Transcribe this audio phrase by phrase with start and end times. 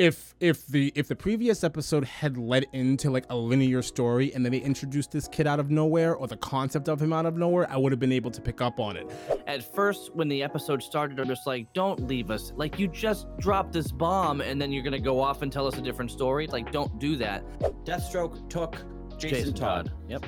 [0.00, 4.42] if if the if the previous episode had led into like a linear story and
[4.42, 7.36] then they introduced this kid out of nowhere or the concept of him out of
[7.36, 9.10] nowhere, I would have been able to pick up on it.
[9.46, 12.54] At first, when the episode started, I'm just like, don't leave us.
[12.56, 15.66] Like, you just dropped this bomb and then you're going to go off and tell
[15.66, 16.46] us a different story.
[16.46, 17.44] Like, don't do that.
[17.84, 18.82] Deathstroke took
[19.18, 19.92] Jason, Todd.
[20.08, 20.24] Yep.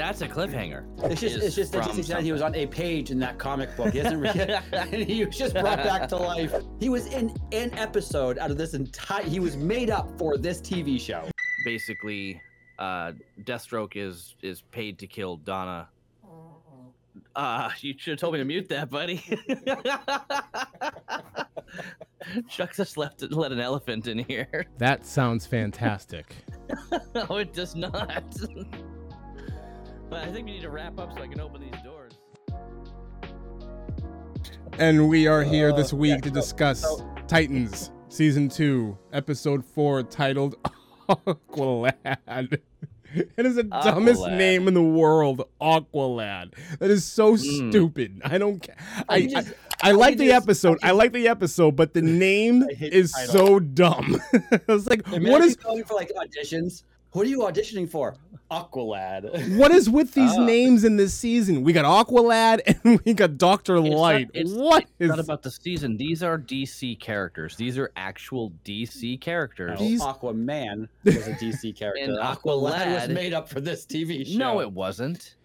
[0.00, 0.86] That's a cliffhanger.
[1.10, 3.38] It's just, Is it's just from interesting that he was on a page in that
[3.38, 3.92] comic book.
[3.92, 6.54] He hasn't re- and he was just brought back to life.
[6.78, 9.24] He was in an episode out of this entire.
[9.24, 11.28] He was made up for this TV show.
[11.66, 12.40] Basically,
[12.78, 15.86] uh, Deathstroke is is paid to kill Donna.
[17.36, 19.22] Uh, you should have told me to mute that, buddy.
[22.48, 24.64] Chuck just left let an elephant in here.
[24.78, 26.34] That sounds fantastic.
[27.14, 28.34] no, it does not.
[30.10, 32.12] But I think we need to wrap up so I can open these doors.
[34.78, 38.96] and we are here Uh, this week yeah, to so- discuss so- Titans season 2,
[39.12, 40.56] episode 4 titled
[41.08, 42.60] Aqualad.
[43.12, 46.54] It is the dumbest name in the world, Aqualad.
[46.78, 47.70] That is so Mm.
[47.72, 48.20] stupid.
[48.24, 48.76] I don't care.
[49.08, 49.52] I, You I, just-
[49.82, 50.78] I like the just- episode.
[50.84, 54.20] I like the episode, but the name is the so dumb.
[54.32, 56.84] it's like what Imagine is going for like auditions?
[57.12, 58.16] What are you auditioning for?
[58.50, 59.56] Aqualad.
[59.58, 60.44] what is with these Ah.
[60.44, 61.62] names in this season?
[61.62, 64.30] We got Aqualad and we got Doctor It's not- Light.
[64.34, 65.96] it's- what It's is not about the season.
[65.96, 67.56] These are DC characters.
[67.56, 69.78] These are actual DC characters.
[69.78, 72.02] These- Aquaman was a DC character.
[72.02, 74.38] And Aqualad was made up for this TV show.
[74.38, 75.36] No, it wasn't.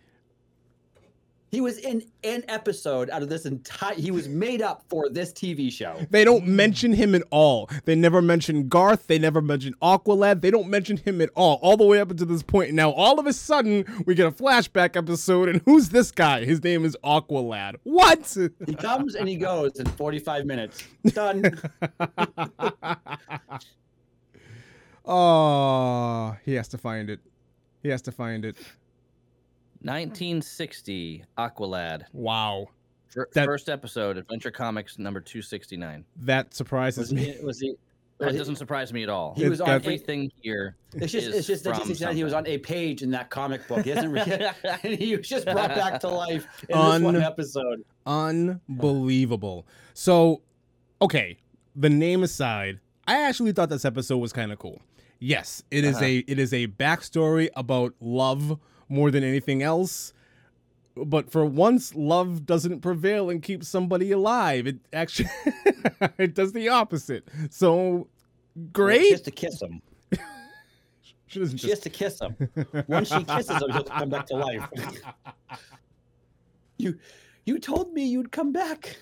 [1.55, 3.95] He was in an episode out of this entire.
[3.95, 6.05] He was made up for this TV show.
[6.09, 7.69] They don't mention him at all.
[7.85, 9.07] They never mention Garth.
[9.07, 10.41] They never mention Aqualad.
[10.41, 12.73] They don't mention him at all, all the way up until this point.
[12.73, 16.43] Now, all of a sudden, we get a flashback episode, and who's this guy?
[16.43, 17.75] His name is Aqualad.
[17.83, 18.37] What?
[18.67, 20.83] He comes and he goes in 45 minutes.
[21.05, 21.57] Done.
[25.05, 27.21] oh, he has to find it.
[27.81, 28.57] He has to find it.
[29.81, 32.03] 1960, Aqualad.
[32.13, 32.67] Wow.
[33.07, 36.05] Fir- That- First episode, Adventure Comics number 269.
[36.17, 37.31] That surprises Was me.
[37.33, 37.45] he?
[37.45, 37.75] Was he?
[38.17, 39.33] That was doesn't surprise me at all.
[39.35, 39.67] He was on.
[39.67, 40.77] that's- Everything here.
[40.94, 41.27] it's just.
[41.27, 43.83] is It's just from interesting that he was on a page in that comic book.
[43.83, 44.13] He hasn't.
[44.13, 44.51] Re-
[44.83, 47.83] and he was just brought back to life in Un- this one episode.
[48.05, 49.67] Unbelievable.
[49.94, 50.41] So,
[51.01, 51.38] okay,
[51.75, 54.81] the name aside, I actually thought this episode was kind of cool.
[55.19, 56.05] Yes, it is Uh-huh.
[56.05, 58.57] a it is a backstory about love
[58.90, 60.13] more than anything else.
[60.96, 64.66] But for once, love doesn't prevail and keeps somebody alive.
[64.68, 65.29] It actually
[66.18, 67.28] it does the opposite.
[67.50, 68.07] So
[68.56, 69.12] She great.
[69.12, 69.81] has to kiss him.
[71.28, 72.35] She doesn't She has just to kiss him.
[72.88, 74.69] Once she kisses him, he'll come back to life.
[76.78, 76.97] you,
[77.45, 78.95] you told me you'd come back.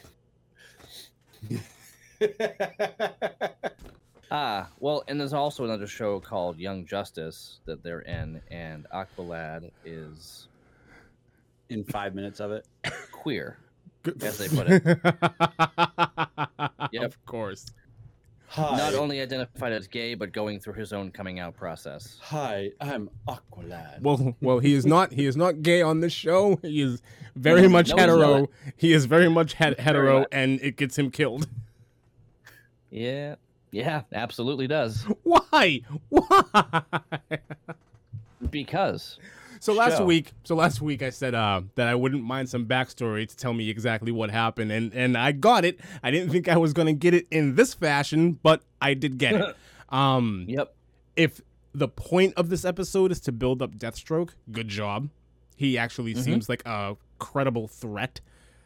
[4.35, 9.69] Ah, well, and there's also another show called Young Justice that they're in, and Aqualad
[9.85, 10.47] is
[11.69, 12.65] In five minutes of it.
[13.11, 13.57] queer.
[14.21, 14.83] As they put it.
[16.91, 17.03] Yep.
[17.03, 17.65] Of course.
[18.49, 18.77] Hi.
[18.77, 22.19] Not only identified as gay, but going through his own coming out process.
[22.21, 24.01] Hi, I'm Aqualad.
[24.01, 25.11] Well, well, he is not.
[25.11, 26.59] He is not gay on this show.
[26.61, 27.01] He is
[27.35, 28.49] very No, much no, hetero.
[28.77, 30.27] He is very much het- hetero, much.
[30.31, 31.47] and it gets him killed.
[32.91, 33.35] Yeah,
[33.73, 35.03] yeah, absolutely does.
[35.23, 35.81] Why?
[36.09, 36.83] Why?
[38.49, 39.17] Because
[39.59, 40.05] So last Show.
[40.05, 43.53] week, so last week I said uh, that I wouldn't mind some backstory to tell
[43.53, 45.79] me exactly what happened, and and I got it.
[46.03, 49.35] I didn't think I was gonna get it in this fashion, but I did get
[49.35, 49.55] it.
[49.89, 50.73] Um, yep,
[51.15, 51.39] if
[51.75, 55.09] the point of this episode is to build up Deathstroke, good job.
[55.55, 56.23] He actually Mhm.
[56.23, 58.19] seems like a credible threat.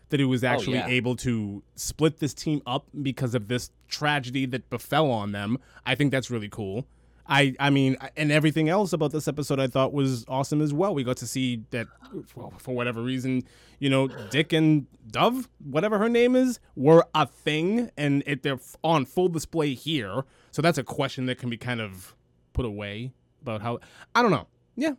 [0.10, 0.88] That he was actually yeah.
[0.88, 5.58] able to split this team up because of this tragedy that befell on them.
[5.86, 6.88] I think that's really cool.
[7.30, 10.94] I I mean, and everything else about this episode I thought was awesome as well.
[10.94, 11.88] We got to see that,
[12.36, 13.44] well, for whatever reason,
[13.80, 18.60] you know, Dick and Dove, whatever her name is, were a thing, and it, they're
[18.84, 20.24] on full display here.
[20.52, 22.16] So that's a question that can be kind of
[22.54, 23.12] put away
[23.42, 23.80] about how
[24.16, 24.48] I don't know.
[24.76, 24.94] Yeah,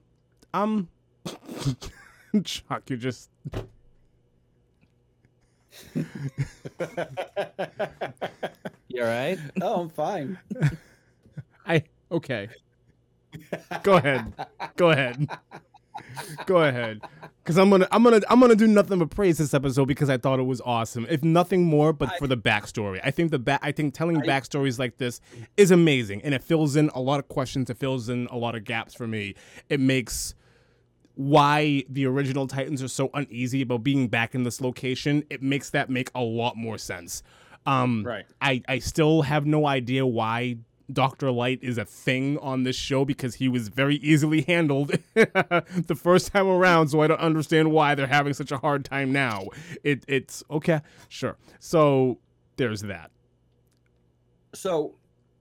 [0.52, 0.88] um,
[2.44, 3.31] Chuck, you're just
[8.88, 9.38] you all right?
[9.62, 10.38] oh, I'm fine.
[11.66, 12.48] I okay.
[13.82, 14.32] Go ahead.
[14.76, 15.28] Go ahead.
[16.46, 17.00] Go ahead.
[17.44, 20.19] Cause I'm gonna I'm gonna I'm gonna do nothing but praise this episode because I
[20.19, 21.06] thought it was awesome.
[21.08, 23.00] If nothing more, but for the backstory.
[23.02, 25.20] I think the back I think telling I- backstories like this
[25.56, 28.54] is amazing and it fills in a lot of questions, it fills in a lot
[28.54, 29.34] of gaps for me.
[29.70, 30.34] It makes
[31.18, 35.70] why the original Titans are so uneasy about being back in this location, it makes
[35.70, 37.24] that make a lot more sense.
[37.66, 38.24] Um, Right.
[38.40, 40.58] I I still have no idea why
[40.92, 41.32] Dr.
[41.32, 46.32] Light is a thing on this show because he was very easily handled the first
[46.32, 49.48] time around, so I don't understand why they're having such a hard time now.
[49.82, 51.36] It it's okay, sure.
[51.58, 52.20] So
[52.58, 53.10] there's that.
[54.54, 54.94] So,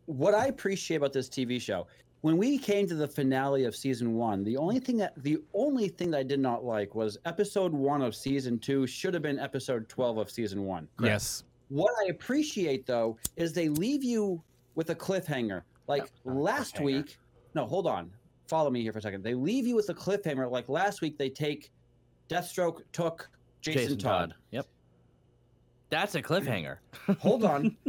[0.07, 1.85] what I appreciate about this TV show,
[2.21, 5.87] when we came to the finale of season one, the only thing that the only
[5.87, 9.39] thing that I did not like was episode one of season two should have been
[9.39, 10.87] episode twelve of season one.
[11.01, 11.43] Yes.
[11.69, 14.41] What I appreciate though is they leave you
[14.75, 15.61] with a cliffhanger.
[15.87, 16.83] Like No, last cliffhanger.
[16.83, 17.17] week,
[17.53, 18.11] no, hold on.
[18.47, 19.23] Follow me here for a second.
[19.23, 20.49] They leave you with a cliffhanger.
[20.49, 21.71] Like last week, they take
[22.29, 23.29] Deathstroke took
[23.61, 24.33] Jason, Todd.
[24.51, 24.65] Yep.
[25.89, 26.77] That's a cliffhanger.
[27.19, 27.75] Hold on.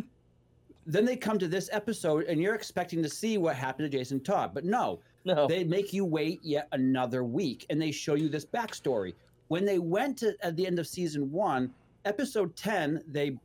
[0.88, 4.20] then they come to this episode, and you're expecting to see what happened to Jason
[4.20, 5.46] Todd, but no, No.
[5.46, 9.12] they make you wait yet another week, and they show you this backstory.
[9.48, 11.74] When they went to at the end of season one,
[12.06, 13.38] episode ten, they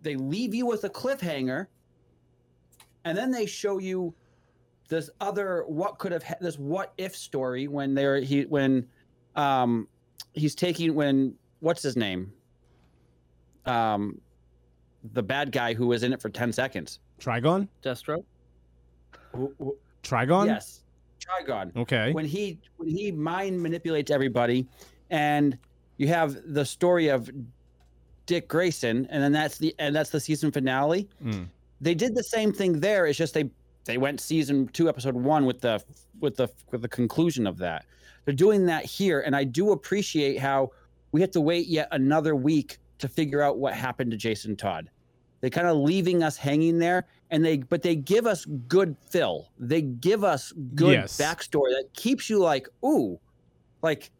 [0.00, 1.66] they leave you with a cliffhanger,
[3.04, 4.14] and then they show you
[4.88, 8.86] this other what could have ha- this what if story when they're he when
[9.34, 9.86] um
[10.32, 12.32] he's taking when what's his name
[13.66, 14.20] um
[15.12, 17.68] the bad guy who was in it for 10 seconds Trigon?
[17.82, 18.22] Destro.
[19.32, 20.46] Who- who- Trigon?
[20.46, 20.82] yes
[21.18, 22.12] trigon Okay.
[22.12, 24.66] when he when he mind manipulates everybody
[25.10, 25.58] and
[25.96, 27.28] you have the story of
[28.26, 31.46] dick grayson and then that's the and that's the season finale Mm.
[31.80, 33.50] they did the same thing there it's just they
[33.84, 35.82] they went season two episode one with the
[36.20, 37.86] with the with the conclusion of that
[38.24, 40.70] they're doing that here and i do appreciate how
[41.12, 44.90] we have to wait yet another week to figure out what happened to jason todd
[45.40, 49.48] they kind of leaving us hanging there and they but they give us good fill
[49.58, 51.16] they give us good Yes.
[51.18, 53.18] backstory that keeps you like ooh
[53.82, 54.10] like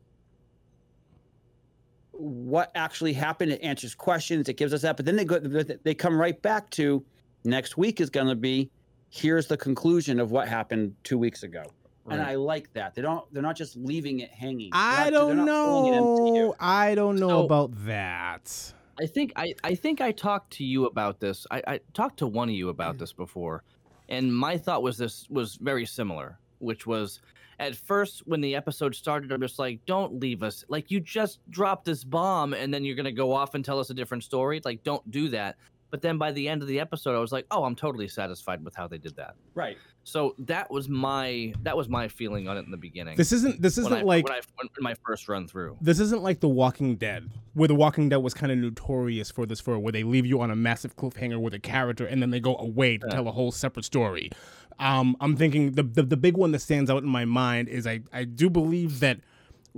[2.12, 5.94] what actually happened it answers questions it gives us that but then they go they
[5.94, 7.04] come right back to
[7.44, 8.70] next week is going to be
[9.10, 11.62] here's the conclusion of what happened two weeks ago
[12.08, 15.44] and i like that they don't they're not just leaving it hanging I not- don't
[15.44, 16.46] not pulling it into you.
[16.46, 16.54] know.
[16.60, 18.72] I don't know So- about that.
[18.98, 21.46] I think I, I think I talked to you about this.
[21.50, 22.70] I, I talked to one of you Mm.
[22.70, 23.62] about this before,
[24.08, 27.20] and my thought was this was very similar, which was
[27.58, 30.64] at first when the episode started, I'm just like, don't leave us.
[30.68, 33.90] Like you just dropped this bomb, and then you're gonna go off and tell us
[33.90, 34.60] a different story.
[34.64, 35.56] Like don't do that.
[35.90, 38.64] But then by the end of the episode, I was like, oh, I'm totally satisfied
[38.64, 39.34] with how they did that.
[39.54, 43.16] right So that was my that was my feeling on it in the beginning.
[43.16, 45.76] This isn't this isn't I, like when I when my first run through.
[45.80, 49.46] this isn't like The Walking Dead, where The Walking Dead was kind of notorious for
[49.46, 52.30] this, for where they leave you on a massive cliffhanger with a character and then
[52.30, 53.14] they go away to Yeah.
[53.14, 54.30] tell a whole separate story.
[54.78, 57.86] Um, I'm thinking the, the the big one that stands out in my mind is
[57.86, 59.20] I I do believe that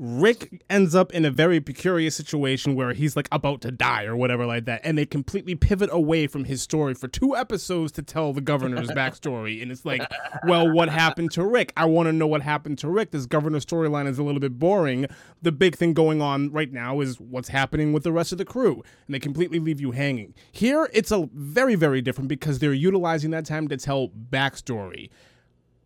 [0.00, 4.16] Rick ends up in a very peculiar situation where he's like about to die or
[4.16, 8.02] whatever like that, and they completely pivot away from his story for two episodes to
[8.02, 9.60] tell the governor's backstory.
[9.60, 10.02] And it's like,
[10.44, 11.72] well, what happened to Rick?
[11.76, 13.10] I want to know what happened to Rick.
[13.10, 15.06] This governor storyline is a little bit boring.
[15.42, 18.44] The big thing going on right now is what's happening with the rest of the
[18.44, 20.32] crew, and they completely leave you hanging.
[20.52, 25.10] Here, it's a very, very different because they're utilizing that time to tell backstory.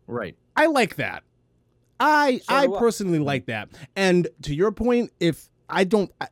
[0.05, 0.35] Right.
[0.55, 1.23] I like that.
[2.03, 2.79] I So I do I.
[2.79, 3.69] personally like that.
[3.95, 6.27] And to your point, if I don't, I,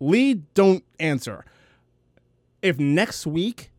[0.00, 1.44] Lee, don't answer.
[2.62, 3.70] If next week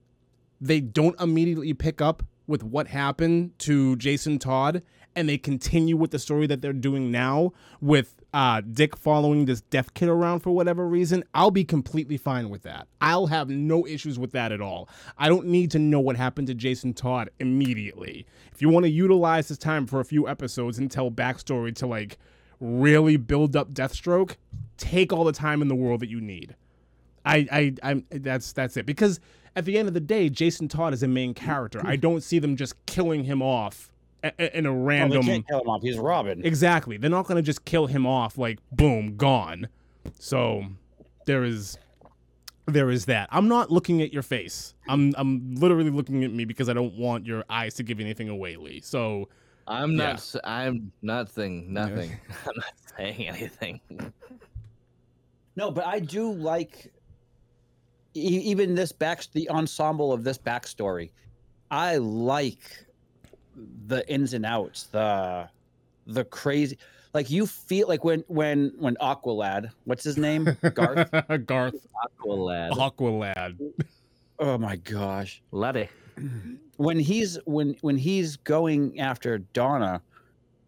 [0.60, 4.82] they don't immediately pick up with what happened to Jason Todd
[5.15, 7.51] and they continue with the story that they're doing now
[7.82, 12.51] with uh, Dick following this deaf kid around for whatever reason, I'll be completely fine
[12.51, 12.88] with that.
[13.01, 14.89] I'll have no issues with that at all.
[15.17, 18.27] I don't need to know what happened to Jason Todd immediately.
[18.53, 21.88] If you want to utilize this time for a few episodes and tell backstory to
[21.88, 22.20] like
[22.60, 24.36] really build up Deathstroke,
[24.77, 26.56] take all the time in the world that you need.
[27.25, 29.20] I, I, I'm that's that's it because
[29.56, 31.82] at the end of the day, Jason Todd is a main character.
[31.84, 33.91] I don't see them just killing him off
[34.24, 35.21] a- a- in a oh, Well, random.
[35.25, 36.97] they can't kill him off he's robin Exactly.
[36.97, 39.67] They're not going to just kill him off like boom, gone.
[40.19, 40.63] So
[41.25, 41.77] there is
[42.65, 43.29] there is that.
[43.31, 44.74] I'm not looking at your face.
[44.89, 48.27] I'm I'm literally looking at me because I don't want your eyes to give anything
[48.29, 48.81] away, Lee.
[48.81, 49.29] So
[49.67, 49.97] I'm Yeah.
[49.97, 50.13] not.
[50.15, 52.12] s- I'm not saying nothing.
[52.45, 53.79] I'm not saying anything.
[55.55, 56.91] No, but I do like
[58.15, 61.12] e- even this back the ensemble of this backstory.
[61.71, 62.86] I like
[63.88, 65.50] the ins and outs, the
[66.06, 66.78] the crazy
[67.14, 70.56] like you feel like when when when Aqualad, what's his name?
[70.74, 71.10] Garth.
[71.46, 72.72] Garth Aqualad.
[72.72, 73.74] Aqualad.
[74.40, 75.42] oh my gosh.
[75.52, 75.90] Laddie.
[76.78, 80.00] When he's when when he's going after Donna,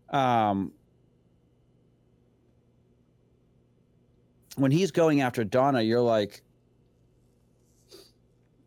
[0.10, 0.72] um
[4.56, 6.42] when he's going after Donna, you're like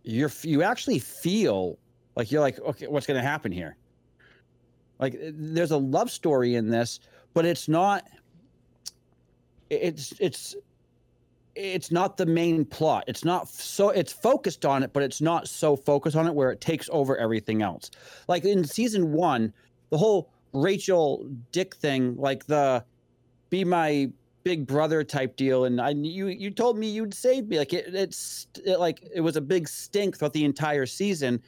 [0.05, 1.79] you're you actually feel
[2.14, 3.76] like you're like okay what's going to happen here
[5.02, 7.00] like eh, there's a love story in this
[7.35, 8.09] but it's not
[9.68, 10.54] it's it's
[11.54, 13.04] it's not the main plot.
[13.06, 16.50] It's not so it's focused on it but it's not so focused on it where
[16.50, 17.90] it takes over everything else.
[18.28, 19.52] Like in season one
[19.90, 22.85] the whole rachel dick thing like the
[23.50, 24.11] be my
[24.44, 27.59] big brother type deal and i you you told me you'd save me.
[27.59, 31.42] Like it, it's it, like it was a big stink throughout the entire season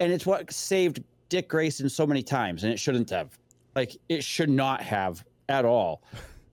[0.00, 3.38] and it's what saved dick grayson so many times and it shouldn't have.
[3.74, 6.02] Like it should not have at all.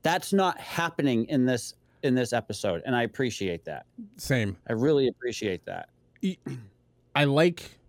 [0.03, 3.85] That's not happening in this in this episode and i appreciate that.
[4.17, 4.57] Same.
[4.69, 5.89] i really appreciate that.
[7.15, 7.79] I like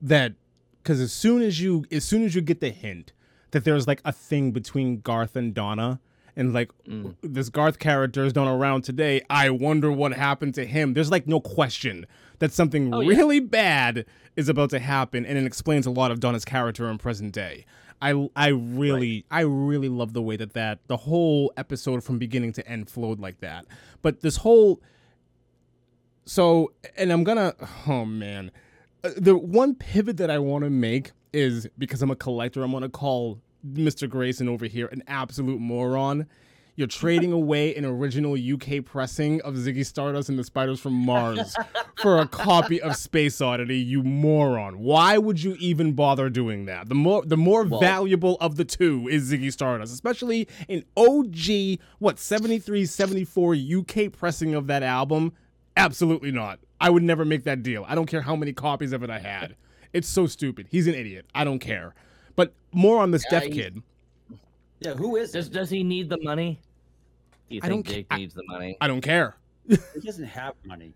[0.00, 0.34] that
[0.82, 3.12] because as soon as you as soon as you get the hint
[3.50, 6.00] that there's like a thing between Garth and Donna
[6.38, 7.14] and like Mm.
[7.20, 10.94] this Garth character is not around today, I wonder what happened to him.
[10.94, 12.06] There's like no question
[12.38, 13.08] that something Oh, yeah.
[13.16, 16.96] really bad is about to happen, and it explains a lot of Donna's character in
[16.96, 17.66] present day.
[18.00, 22.52] I I really I really love the way that that the whole episode from beginning
[22.52, 23.66] to end flowed like that.
[24.02, 24.80] But this whole
[26.24, 27.54] so and I'm gonna
[27.86, 28.50] oh man,
[29.04, 32.62] Uh, the one pivot that I want to make is because I'm a collector.
[32.62, 34.08] I'm gonna call Mr.
[34.08, 36.26] Grayson over here an absolute moron.
[36.76, 41.56] You're trading away an original UK pressing of Ziggy Stardust and the Spiders from Mars
[42.00, 44.78] for a copy of Space Oddity, you moron.
[44.78, 46.88] Why would you even bother doing that?
[46.88, 51.80] The more the more Well- valuable of the two is Ziggy Stardust, especially an OG
[51.98, 55.32] what 73 74 UK pressing of that album.
[55.76, 56.60] Absolutely not.
[56.80, 57.84] I would never make that deal.
[57.88, 59.56] I don't care how many copies of it I had.
[59.92, 60.68] It's so stupid.
[60.70, 61.26] He's an idiot.
[61.34, 61.94] I don't care.
[62.38, 63.82] But more on this Yeah, deaf he's- kid.
[64.78, 65.52] yeah who is Does it?
[65.52, 66.60] does he need the money?
[67.50, 68.76] Do you I think don't Jake ca- I- needs the money?
[68.80, 69.34] I don't care.
[69.68, 70.92] he doesn't have money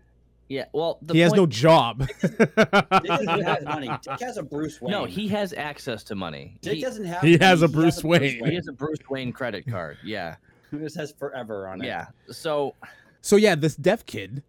[0.47, 0.65] Yeah.
[0.71, 2.07] Well, the he has no job.
[2.21, 6.57] Dick doesn't have money dick has a bruce wayne No, he has access to money.
[6.61, 8.45] dick He, doesn't have He money, has a Bruce Wayne.
[8.45, 9.97] he has a Bruce Wayne credit card.
[10.01, 10.37] Yeah.
[10.71, 12.05] this has forever on it Yeah.
[12.31, 12.73] So
[13.21, 14.43] So yeah, this deaf kid.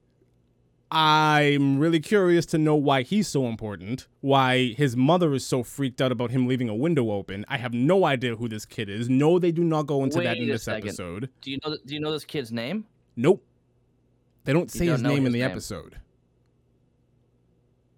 [0.90, 4.06] I'm really curious to know why he's so important.
[4.20, 7.44] Why his mother is so freaked out about him leaving a window open.
[7.48, 9.08] I have no idea who this kid is.
[9.08, 10.88] No, they do not go into that in this second.
[10.88, 11.30] episode.
[11.40, 12.86] do you know do you know this kid's name?
[13.16, 13.44] Nope.
[14.44, 15.50] They don't say don't his know name in the name.
[15.50, 15.98] episode.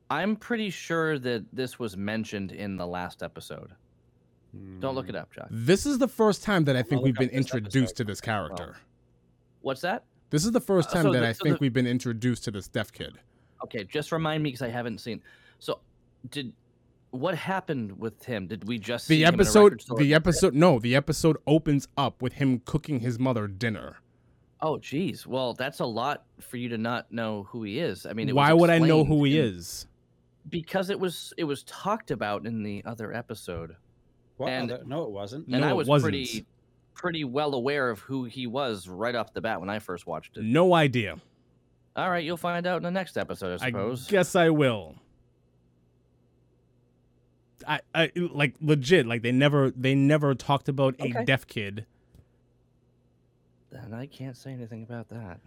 [0.09, 3.73] I'm pretty sure that this was mentioned in the last episode.
[4.81, 5.11] Don't look hmm.
[5.11, 5.49] it up, Josh.
[5.51, 8.21] This is the first time that I think look we've been introduced episode to this
[8.21, 8.77] character.
[9.61, 10.05] What's that?
[10.31, 11.87] This is the first Uh, time so that the- I so think the- we've been
[11.87, 13.19] introduced to this deaf kid.
[13.65, 15.23] Okay, just remind me because I haven't seen.
[15.59, 15.81] So,
[16.31, 16.53] did
[17.11, 18.47] what happened with him?
[18.47, 21.89] Did we just see The him in a episode, the episode, no, the episode opens
[21.97, 23.97] up with him cooking his mother dinner.
[24.61, 25.27] Oh, geez.
[25.27, 28.05] Well, that's a lot for you to not know who he is.
[28.07, 29.87] I mean, it was Why would I know who he in- is?
[30.49, 33.77] Because it was it was talked about in the other episode,
[34.37, 36.13] What And- other- no it wasn't and No, I it was wasn't.
[36.13, 36.47] pretty
[36.97, 40.37] pretty well aware of who he was right off the bat when I first watched
[40.37, 40.43] it.
[40.45, 41.19] No idea.
[41.95, 44.07] All right, you'll find out in the next episode, I I suppose.
[44.09, 44.97] guess I will.
[47.67, 51.87] I, I like legit like they never they never talked about a deaf kid.
[53.71, 55.41] Then I can't say anything about that.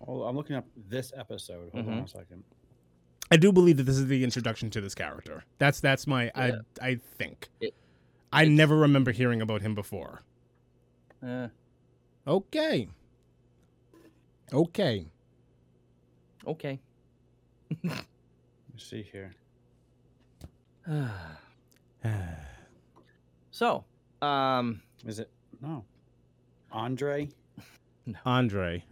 [0.00, 1.70] Hold on, I'm looking up this episode.
[1.72, 2.04] Hold on Mhm.
[2.04, 2.44] a second.
[3.30, 5.44] I do believe that this is the introduction to this character.
[5.58, 6.56] That's that's my Yeah.
[6.80, 7.48] I I think.
[7.60, 7.74] It-
[8.32, 10.22] I never remember hearing about him before.
[11.22, 11.48] Uh,
[12.26, 12.88] Okay.
[14.52, 15.06] Okay.
[16.46, 16.78] okay.
[17.82, 18.04] Let's
[18.78, 19.34] see here.
[23.50, 23.84] so,
[24.20, 25.30] um, Is it
[25.62, 25.84] no?
[26.70, 27.30] Andre?
[28.26, 28.84] Andre.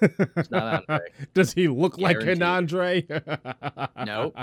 [0.00, 1.06] it's not Andre.
[1.34, 3.06] Does he look like an Andre?
[4.04, 4.36] Nope.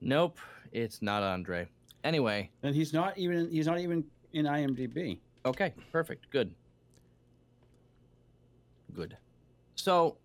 [0.00, 0.38] Nope,
[0.70, 1.68] it's not Andre.
[2.04, 4.04] Anyway, And he's not even he's not even
[4.34, 5.18] in IMDb.
[5.46, 6.50] okay, perfect, good,
[8.94, 9.16] good.
[9.76, 10.16] So,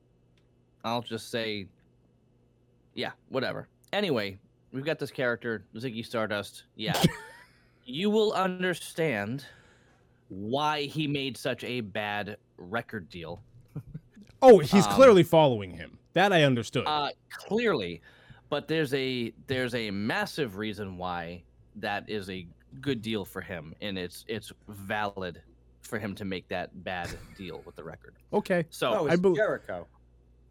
[0.83, 1.67] I'll just say,
[2.93, 3.67] yeah, whatever.
[3.93, 4.37] Anyway,
[4.71, 6.63] we've got this character, Ziggy Stardust.
[6.75, 7.01] Yeah,
[7.85, 9.45] you will understand
[10.29, 13.41] why he made such a bad record deal.
[14.41, 15.97] Oh, he's Um, clearly following him.
[16.13, 16.85] That I understood.
[16.87, 18.01] Uh, clearly,
[18.49, 21.43] but there's a there's a massive reason why
[21.75, 22.47] that is a
[22.81, 25.41] good deal for him, and it's it's valid
[25.81, 28.15] for him to make that bad deal with the record.
[28.33, 28.65] okay.
[28.69, 29.87] So, oh, I it's Jericho.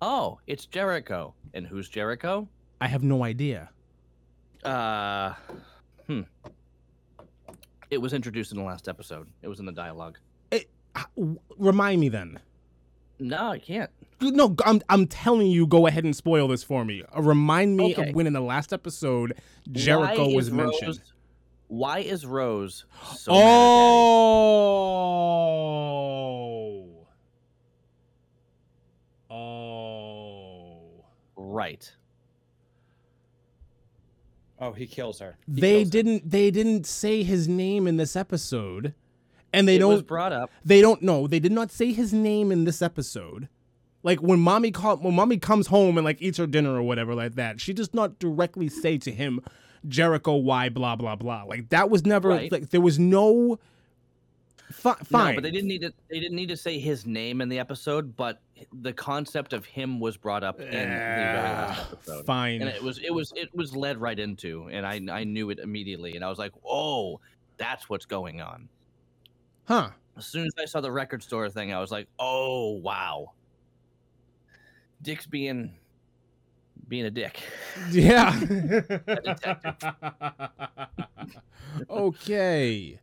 [0.03, 2.49] oh, it's Jericho, and who's Jericho?
[2.81, 3.71] I have no idea.
[4.65, 5.35] Uh,
[6.07, 6.23] hmm.
[7.91, 9.29] It was introduced in the last episode.
[9.43, 10.19] It was in the dialogue.
[10.51, 12.39] It, h- w- remind me then.
[13.19, 13.91] No, I can't.
[14.21, 17.03] No, I'm I'm telling you, go ahead and spoil this for me.
[17.17, 18.11] Uh, remind me Okay.
[18.11, 19.35] of when in the last episode
[19.73, 20.87] Jericho Why was mentioned.
[20.89, 21.13] Rose,
[21.69, 22.85] why is Rose
[23.17, 23.99] so mad at Daddy?
[26.51, 27.07] oh.
[29.31, 31.05] Oh.
[31.37, 31.93] Right.
[34.61, 35.37] Oh, he kills her.
[35.47, 38.95] He They kills didn't they didn't say his name in this episode.
[39.53, 40.51] And they it don't was brought up.
[40.65, 41.27] they don't know.
[41.27, 43.49] They did not say his name in this episode.
[44.03, 47.15] Like when mommy call, when mommy comes home and like eats her dinner or whatever
[47.15, 49.41] like that, she does not directly say to him,
[49.87, 51.45] Jericho, why blah blah blah.
[51.45, 52.51] Like that was never Right.
[52.51, 53.59] like there was no.
[54.71, 55.95] Fi- fine, No, but they didn't need to.
[56.11, 58.43] They didn't need to say his name in the episode, but
[58.83, 60.85] the concept of him was brought up in the very
[61.39, 62.27] last Ah, episode.
[62.27, 62.61] Fine.
[62.61, 65.59] and it was it was it was led right into, and I I knew it
[65.59, 67.19] immediately, and I was like, oh,
[67.57, 68.69] that's what's going on.
[69.65, 69.91] huh?
[70.19, 73.33] As soon as I saw the record store thing, I was like, oh wow,
[75.01, 75.73] Dick's being
[76.89, 77.41] being a dick.
[77.91, 78.39] Yeah.
[81.91, 82.99] okay.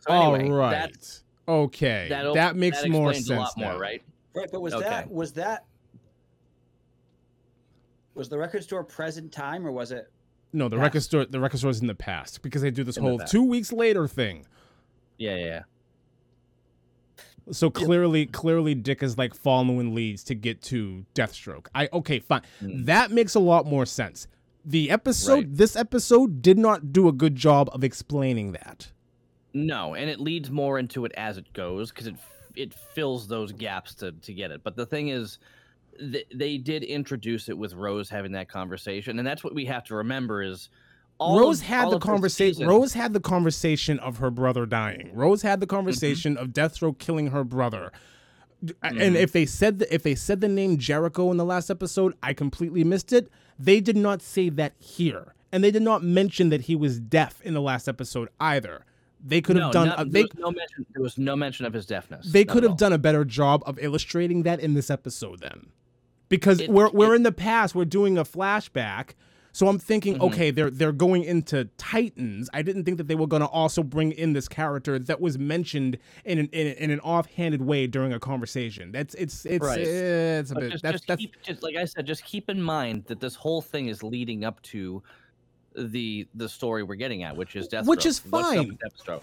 [0.00, 1.22] So anyway, All right.
[1.48, 2.06] okay.
[2.10, 3.70] that'll- that makes that more explains sense a lot now.
[3.72, 4.02] more, right?
[4.34, 4.88] Right, but was Okay.
[4.88, 5.64] that was that
[8.14, 10.10] was the record store present time or was it?
[10.52, 10.82] No, the Past.
[10.84, 11.24] record store.
[11.24, 13.32] The record store's in the past because they do this In whole past.
[13.32, 14.46] two weeks later thing.
[15.18, 15.62] Yeah, yeah, yeah.
[17.50, 21.66] So clearly, clearly, Dick is like following leads to get to Deathstroke.
[21.74, 22.42] I okay, fine.
[22.62, 22.86] Mm.
[22.86, 24.26] That makes a lot more sense.
[24.64, 25.56] The episode, Right.
[25.56, 28.90] this episode, did not do a good job of explaining that.
[29.52, 32.14] No, and it leads more into it as it goes because it
[32.56, 34.62] it fills those gaps to to get it.
[34.64, 35.38] But the thing is,
[35.98, 39.84] th- they did introduce it with Rose having that conversation, and that's what we have
[39.84, 40.70] to remember is
[41.18, 42.66] all Rose of- had the conversation.
[42.66, 45.10] Rose had the conversation of her brother dying.
[45.14, 47.92] Rose had the conversation of Deathstroke killing her brother.
[48.64, 51.70] D- And if they said the, if they said the name Jericho in the last
[51.70, 53.28] episode, I completely missed it.
[53.58, 57.40] They did not say that here, and they did not mention that he was deaf
[57.42, 58.84] in the last episode either.
[59.26, 59.88] They could have no, done.
[59.88, 60.86] no- uh, there was no mention.
[60.92, 62.32] There was no mention of his deafness.
[62.32, 65.66] they could have done a better job of illustrating that in this episode then
[66.28, 69.10] because It- we're we're it- in the past we're doing a flashback
[69.54, 70.22] so i'm thinking Mhm.
[70.26, 73.82] okay they're they're going into titans i didn't think that they were going to also
[73.82, 78.12] bring in this character that was mentioned in an, in, in an offhanded way during
[78.12, 79.78] a conversation that's it's it's Right.
[79.80, 82.24] eh, it's a But bit just, that's just that's keep, just like I said, just
[82.24, 85.02] keep in mind that this whole thing is leading up to
[85.76, 87.86] the the story we're getting at, which is Deathstroke.
[87.86, 88.76] Which is fine.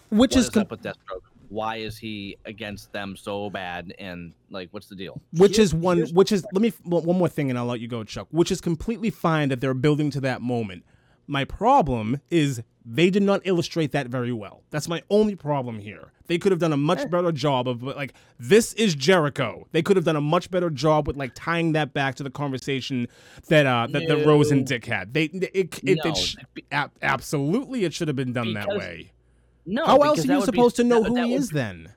[0.10, 1.22] which What is com- up with Deathstroke?
[1.52, 3.94] Why is he against them so bad?
[4.00, 5.22] And like, what's the deal?
[5.34, 7.88] which is one which is let me one one more thing and i'll let you
[7.90, 10.84] go chuck which is completely fine that they're building to that moment.
[11.28, 14.64] My problem is they did not illustrate that very well.
[14.72, 16.12] That's my only problem here.
[16.28, 19.68] They could have done a much better job of like this is jericho.
[19.72, 22.32] They could have done a much better job with like tying that back to the
[22.32, 23.08] conversation
[23.50, 25.14] that uh that, that rose and dick had.
[25.14, 26.36] They it, it, it, No, sh-
[26.72, 29.12] ab- absolutely it should have been done that way
[29.72, 31.40] No, how else are you would be- supposed to know that- who that he would-
[31.42, 31.94] is then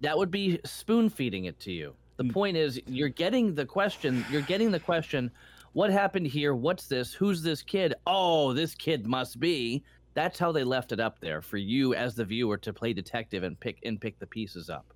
[0.00, 1.94] That would be spoon feeding it to you.
[2.16, 2.32] The Mm.
[2.32, 4.24] point is, you're getting the question.
[4.32, 5.30] You're getting the question.
[5.74, 6.54] What happened here?
[6.54, 7.14] What's this?
[7.14, 7.94] Who's this kid?
[8.06, 9.82] Oh, this kid must be.
[10.14, 13.44] That's how they left it up there for you as the viewer to play detective
[13.44, 14.92] and pick and pick the pieces up.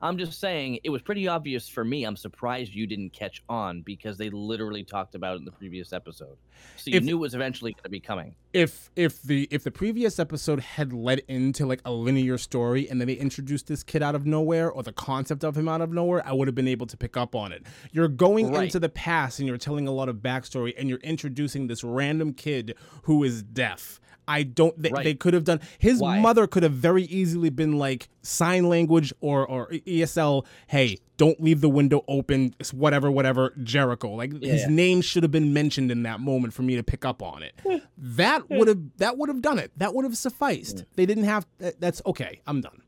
[0.00, 2.04] I'm just saying it was pretty obvious for me.
[2.04, 5.92] I'm surprised you didn't catch on because they literally talked about it in the previous
[5.92, 6.36] episode.
[6.76, 8.36] So you If- knew it was eventually going to be coming.
[8.56, 12.98] If if the if the previous episode had led into like a linear story and
[12.98, 15.92] then they introduced this kid out of nowhere or the concept of him out of
[15.92, 17.64] nowhere, I would have been able to pick up on it.
[17.92, 18.64] You're going Right.
[18.64, 22.32] into the past and you're telling a lot of backstory and you're introducing this random
[22.32, 24.00] kid who is deaf.
[24.28, 24.80] I don't.
[24.82, 25.04] They, Right.
[25.04, 25.60] they could have done.
[25.78, 26.18] His Why?
[26.20, 30.46] mother could have very easily been like sign language or or ASL.
[30.66, 32.54] Hey, don't leave the window open.
[32.58, 33.52] It's whatever, whatever.
[33.62, 34.10] Jericho.
[34.10, 34.68] Like his Yeah.
[34.68, 37.54] name should have been mentioned in that moment for me to pick up on it.
[37.66, 37.76] Hmm.
[38.16, 39.70] that would have that would have done it.
[39.76, 40.80] That would have sufficed.
[40.80, 40.84] Hmm.
[40.96, 41.46] They didn't have.
[41.58, 42.40] That's okay.
[42.46, 42.82] I'm done.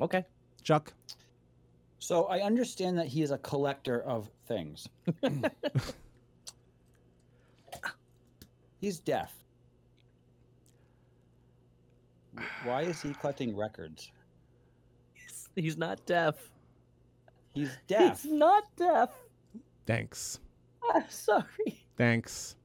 [0.00, 0.24] Okay.
[0.62, 0.92] Chuck.
[1.98, 4.88] So I understand that he is a collector of things.
[8.80, 9.32] He's deaf.
[12.64, 14.10] Why is he collecting records?
[15.54, 16.34] He's not deaf.
[17.54, 18.22] He's deaf.
[18.22, 19.10] He's not deaf.
[19.86, 20.40] Thanks.
[20.94, 21.84] I'm sorry.
[21.96, 22.56] Thanks.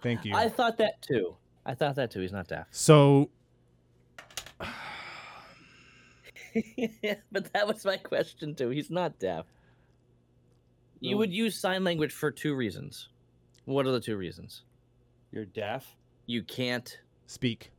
[0.00, 0.34] Thank you.
[0.34, 1.36] I thought that too.
[1.64, 2.20] I thought that too.
[2.20, 2.66] He's not deaf.
[2.70, 3.30] so
[7.32, 8.70] but that was my question too.
[8.70, 9.46] He's not deaf.
[11.00, 13.08] You would use sign language for two reasons.
[13.64, 14.62] What are the two reasons?
[15.32, 15.96] You're deaf.
[16.26, 17.72] You can't, speak.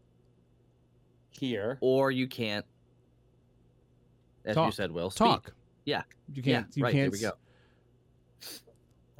[1.29, 1.77] Here.
[1.81, 2.65] or you can't.
[4.45, 5.25] As you said, Will speak.
[5.25, 5.53] Talk.
[5.85, 6.03] Yeah.
[6.33, 6.67] You can't.
[6.75, 7.11] you right, can't.
[7.11, 7.33] there we go.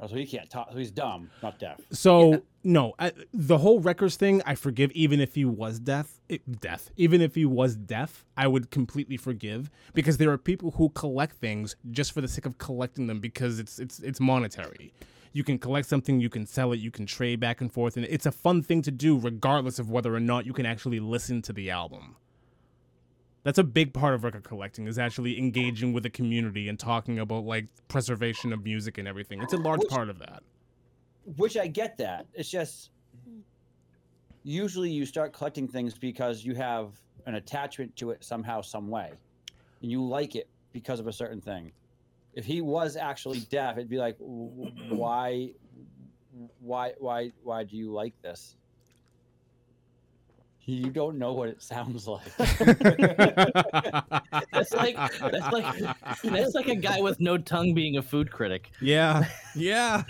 [0.00, 0.70] Oh, so he can't talk.
[0.72, 1.80] So he's dumb, not deaf.
[1.92, 4.90] So no, I, the whole records thing, I forgive.
[4.92, 6.90] Even if he was deaf, it, deaf.
[6.96, 11.36] Even if he was deaf, I would completely forgive because there are people who collect
[11.36, 14.92] things just for the sake of collecting them because it's it's it's monetary.
[15.32, 18.06] You can collect something, you can sell it, you can trade back and forth, and
[18.06, 21.42] it's a fun thing to do, regardless of whether or not you can actually listen
[21.42, 22.16] to the album.
[23.44, 27.18] That's a big part of record collecting is actually engaging with the community and talking
[27.18, 29.42] about like preservation of music and everything.
[29.42, 30.42] It's a large Which- part of that.
[31.36, 32.26] Which I get that.
[32.34, 32.90] It's just
[34.42, 39.12] usually you start collecting things because you have an attachment to it somehow, some way,
[39.80, 41.72] and you like it because of a certain thing.
[42.34, 45.52] If he was actually deaf, it'd be like, why,
[46.60, 48.56] why, why, why do you like this?
[50.66, 52.24] You don't know what it sounds like.
[52.38, 52.60] That's
[54.72, 55.78] like that's like
[56.22, 58.70] that's like a guy with no tongue being a food critic.
[58.80, 60.04] Yeah, yeah,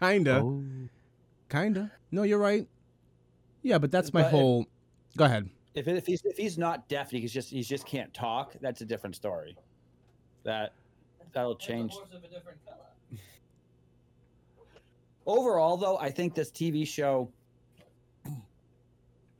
[0.00, 0.64] kinda, Oh.
[1.50, 1.92] kinda.
[2.10, 2.66] No, you're right.
[3.62, 4.66] Yeah, but that's my But if- whole.
[5.18, 5.50] Go ahead.
[5.74, 8.54] if, if he's if he's not deaf, he's just he just can't talk.
[8.62, 9.54] That's a different story.
[10.44, 10.72] That
[11.32, 11.92] that'll change.
[15.26, 17.30] Overall, though, I think this TV show.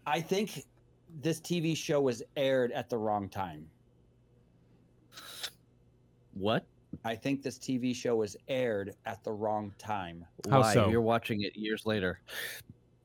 [0.07, 0.65] I think
[1.21, 3.67] this TV show was aired at the wrong time.
[6.35, 6.67] What?
[7.05, 10.25] I think this TV show was aired at the wrong time.
[10.51, 10.75] How Why?
[10.75, 10.89] so?
[10.89, 12.21] You're watching it years later.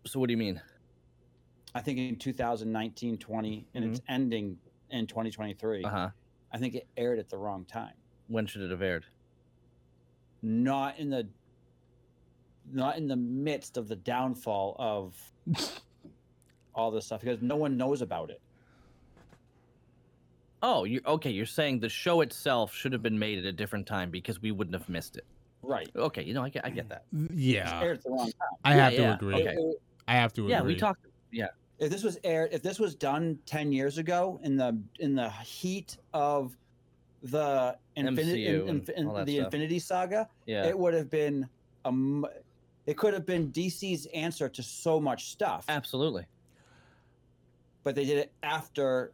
[0.06, 0.62] So what do you mean?
[1.76, 4.58] I think in 2019 20, and it's ending
[4.90, 5.84] in 2023.
[5.84, 6.10] Uh huh.
[6.52, 7.94] I think it aired at the wrong time.
[8.28, 9.06] When should it have aired?
[10.42, 11.28] not in the
[12.72, 15.16] not in the midst of the downfall of
[16.76, 18.42] all this stuff because no one knows about it.
[20.62, 21.30] Oh, you okay?
[21.32, 24.52] You're saying the show itself should have been made at a different time because we
[24.52, 25.26] wouldn't have missed it.
[25.62, 25.90] Right.
[25.96, 27.04] Okay, you know, I get, I get that.
[27.34, 28.34] Yeah, aired at the wrong time.
[28.66, 29.36] I Yeah, have to yeah, agree.
[29.36, 29.58] okay.
[30.08, 30.52] I have to agree.
[30.52, 31.06] Yeah, we talked.
[31.32, 31.48] Yeah,
[31.80, 35.30] if this was aired, if this was done ten years ago in the in the
[35.30, 36.58] heat of
[37.24, 39.46] the Infinity MCU in, and in- the stuff.
[39.46, 40.66] Infinity Saga, yeah.
[40.66, 41.48] it would have been
[41.86, 42.26] a m-
[42.86, 45.66] it could have been DC's answer to so much stuff.
[45.70, 46.26] Absolutely.
[47.84, 49.12] But they did it after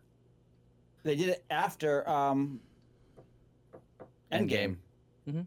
[1.03, 2.59] they did it after um
[4.31, 4.77] Endgame.
[5.27, 5.45] Mhm.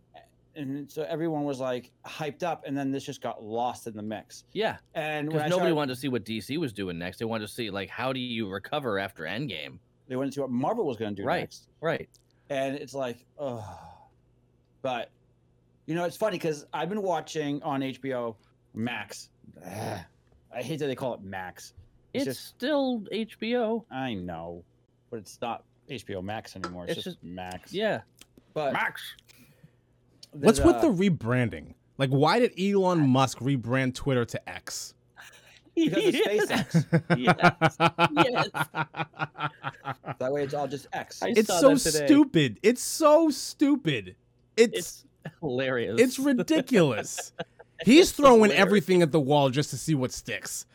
[0.57, 4.02] And so everyone was like hyped up, and then this just got lost in the
[4.02, 4.44] mix.
[4.52, 7.18] Yeah, And because nobody started- wanted to see what DC was doing next.
[7.18, 9.78] They wanted to see like how do you recover after Endgame?
[10.09, 11.40] they wanted to see what Marvel was going to do Right.
[11.40, 12.09] next, Right.
[12.48, 13.78] and it's like, oh.
[14.81, 15.11] But
[15.87, 18.35] you know, it's funny because I've been watching on HBO
[18.74, 19.28] Max.
[19.64, 20.00] Ugh.
[20.50, 21.74] I hate that they call it Max.
[22.14, 23.85] It's, It's just- still HBO.
[23.90, 24.62] I know,
[25.11, 26.85] but it's not HBO Max anymore.
[26.88, 27.73] It's, It's just, Max.
[27.73, 28.01] Yeah.
[28.55, 29.03] but Max.
[30.33, 31.75] What's there's, with uh, the rebranding?
[31.97, 34.94] Like, why did Elon Musk rebrand Twitter to X?
[35.75, 37.09] Because of SpaceX.
[38.25, 38.49] Yes.
[40.18, 41.23] That way, it's all just X.
[41.23, 42.59] I it's so stupid.
[42.62, 44.16] It's so stupid.
[44.57, 45.05] It's It's
[45.40, 46.01] hilarious.
[46.01, 47.33] it's ridiculous.
[47.85, 48.61] He's throwing hilarious.
[48.61, 50.66] everything at the wall just to see what sticks.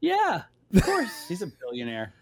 [0.00, 0.42] yeah.
[0.74, 1.28] Of course.
[1.28, 2.12] He's a billionaire.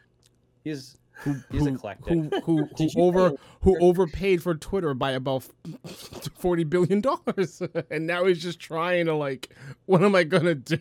[0.64, 2.08] He's Who He's who, eclectic.
[2.12, 5.44] who who who Did over know- who overpaid for Twitter by about
[6.38, 9.50] forty billion dollars, and now he's just trying to like,
[9.86, 10.78] what am I gonna do?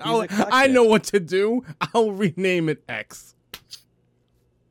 [0.00, 1.64] I'll- I know what to do.
[1.94, 3.34] I'll rename it X.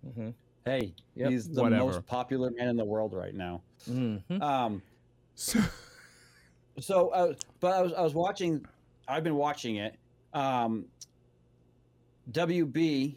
[0.06, 0.30] mm-hmm.
[0.66, 1.30] hey, Yep.
[1.32, 1.86] he's the Whatever.
[1.86, 3.62] most popular man in the world right now.
[3.90, 4.42] Mm-hmm.
[4.42, 4.82] Um,
[5.36, 5.60] So,
[6.80, 8.66] so, uh, but I was I was watching.
[9.08, 9.96] I've been watching it.
[10.34, 10.86] Um,
[12.32, 13.16] WB,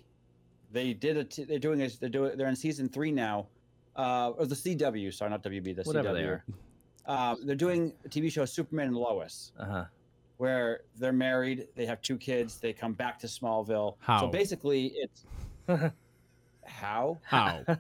[0.73, 1.38] they did it.
[1.49, 1.97] They're doing this.
[1.97, 2.37] They're doing.
[2.37, 3.47] They're in season three now.
[3.95, 5.12] Uh, or the CW.
[5.14, 5.77] Sorry, not WB.
[5.77, 6.14] The Whatever CW.
[6.14, 6.45] they are.
[7.07, 9.53] Uh, they're doing a TV show Superman and Lois.
[9.59, 9.85] Uh huh.
[10.38, 13.95] where they're married, they have two kids, they come back to Smallville.
[14.01, 14.21] How?
[14.21, 15.25] So basically, it's
[16.66, 17.62] how how?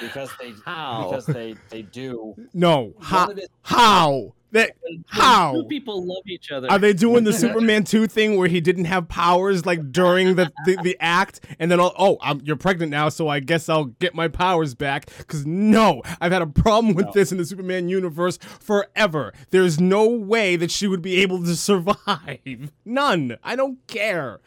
[0.00, 1.06] because they How?
[1.08, 2.34] because they they do.
[2.52, 3.30] No, how?
[3.30, 4.34] It- How?
[4.52, 4.72] That
[5.08, 5.52] How?
[5.52, 6.70] Two people love each other.
[6.70, 10.50] are they doing the Superman two thing where he didn't have powers like during the
[10.64, 13.84] the, the act, and then oh, oh I'm, you're pregnant now, so I guess I'll
[13.86, 15.10] get my powers back?
[15.18, 17.12] Because no, I've had a problem with No.
[17.12, 19.34] this in the Superman universe forever.
[19.50, 22.72] There's no way that she would be able to survive.
[22.86, 23.36] None.
[23.44, 24.40] I don't care.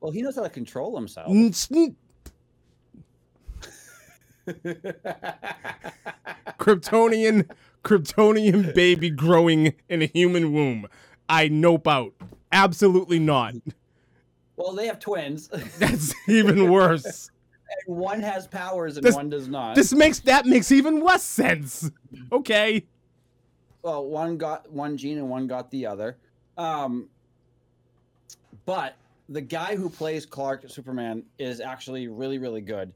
[0.00, 1.28] Well, he knows how to control himself.
[6.58, 7.48] Kryptonian,
[7.86, 10.88] Kryptonian baby growing in a human womb.
[11.28, 12.12] I nope out.
[12.52, 13.54] Absolutely not.
[14.56, 17.30] well, they have twins, That's even worse.
[17.86, 19.74] And one has powers and This- one does not.
[19.76, 21.90] This makes that makes even less sense.
[22.32, 22.84] Okay.
[23.82, 26.16] well, one got one gene and one got the other.
[26.58, 27.08] Um,
[28.64, 28.96] but
[29.28, 32.92] the guy who plays Clark Superman is actually really, really good.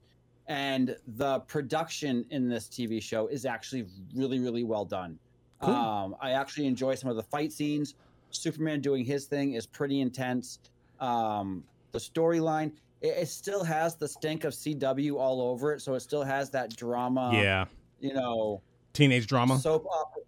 [0.51, 3.87] And the production in this TV show is actually
[4.17, 5.17] really, really well done.
[5.61, 5.73] Cool.
[5.73, 7.95] Um, I actually enjoy some of the fight scenes.
[8.31, 10.59] Superman doing his thing is pretty intense.
[10.99, 15.83] Um, the storyline, it, it still has the stink of CW all over it.
[15.83, 17.67] So it still has that drama, yeah,
[18.01, 18.61] you know,
[18.93, 19.57] teenage drama.
[19.57, 20.23] soap opera.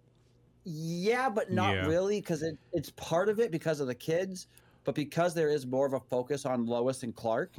[0.63, 1.85] Yeah, but not Yeah.
[1.87, 4.47] really because it, it's part of it because of the kids,
[4.85, 7.51] but because there is more of a focus on Lois and Clark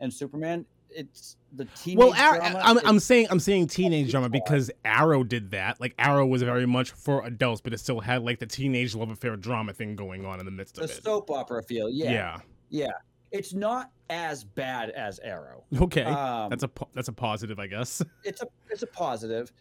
[0.00, 0.64] and Superman,
[0.96, 2.60] it's the teenage Well, Ar- drama.
[2.62, 5.80] I'm, I'm saying I'm saying teenage drama because Arrow did that.
[5.80, 9.10] Like Arrow was very much for adults, but it still had like the teenage love
[9.10, 10.96] affair drama thing going on in the midst the of it.
[10.96, 11.88] The soap opera feel.
[11.88, 12.38] Yeah, yeah.
[12.70, 12.92] yeah.
[13.32, 15.64] It's not as bad as Arrow.
[15.80, 16.04] Okay.
[16.04, 18.02] Um, that's a that's a positive, I guess.
[18.24, 19.52] it's a it's a positive.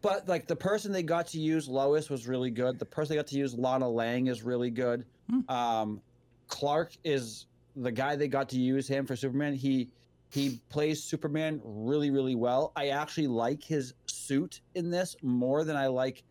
[0.00, 2.78] But like the person they got to use Lois was really good.
[2.78, 5.04] The person they got to use Lana Lang is really good.
[5.28, 5.50] Hmm.
[5.50, 6.00] Um,
[6.46, 7.46] Clark is
[7.76, 9.54] the guy they got to use him for Superman.
[9.54, 9.90] He
[10.30, 12.72] he plays Superman really really well.
[12.76, 16.24] I actually like his suit in this more than I like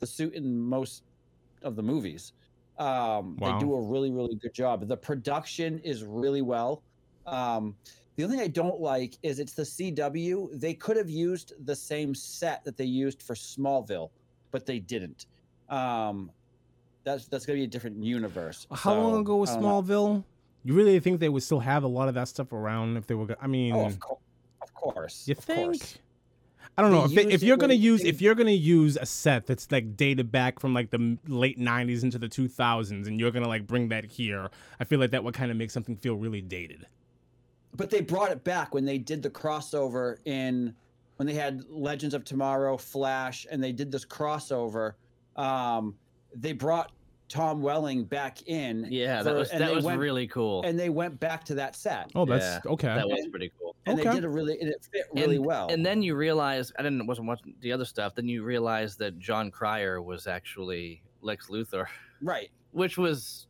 [0.00, 1.04] the suit in most
[1.62, 2.32] of the movies.
[2.78, 3.52] Um, Wow.
[3.58, 4.86] They do a really really good job.
[4.88, 6.84] The production is really well.
[7.26, 7.76] Um,
[8.16, 10.50] the only thing I don't like is it's the CW.
[10.52, 14.10] They could have used the same set that they used for Smallville,
[14.52, 15.26] but they didn't.
[15.68, 16.32] Um,
[17.04, 18.66] that's that's gonna be a different universe.
[18.72, 20.18] How So, long ago was Smallville?
[20.18, 20.24] know.
[20.64, 23.14] You really think they would still have a lot of that stuff around if they
[23.14, 23.26] were?
[23.26, 24.18] go- I mean, Oh, of, co-
[24.62, 25.28] of course.
[25.28, 25.58] you of think?
[25.80, 25.98] course.
[26.76, 28.96] I don't They know if, they, if you're gonna use they- if you're gonna use
[28.96, 33.20] a set that's like dated back from like the late '90s into the 2000s, and
[33.20, 34.48] you're gonna like bring that here.
[34.80, 36.86] I feel like that would kind of make something feel really dated.
[37.76, 40.74] But they brought it back when they did the crossover in
[41.16, 44.94] when they had Legends of Tomorrow, Flash, and they did this crossover.
[45.36, 45.94] Um,
[46.34, 46.90] they brought
[47.28, 48.86] Tom Welling back in.
[48.90, 50.62] Yeah, that was and that they was went- really cool.
[50.62, 52.10] and they went back to that set.
[52.14, 52.88] Oh, that's Yeah, okay.
[52.88, 53.74] that was pretty cool.
[53.86, 54.08] and okay.
[54.08, 55.68] they did a really and it fit really and, well.
[55.68, 58.14] And then you realize I didn't wasn't watching the other stuff.
[58.14, 61.86] Then you realize that Jon Cryer was actually Lex Luthor,
[62.20, 62.50] right.
[62.72, 63.46] which was,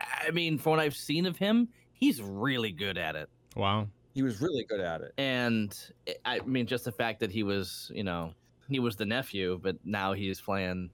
[0.00, 3.28] I mean, from what I've seen of him, he's really good at it.
[3.56, 3.88] wow.
[4.14, 5.12] He was really good at it.
[5.18, 5.78] And
[6.24, 8.32] I mean, just the fact that he was, you know,
[8.66, 10.88] he was the nephew, but now he's playing.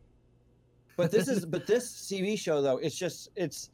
[0.97, 3.71] But this is but this TV show though, it's just it's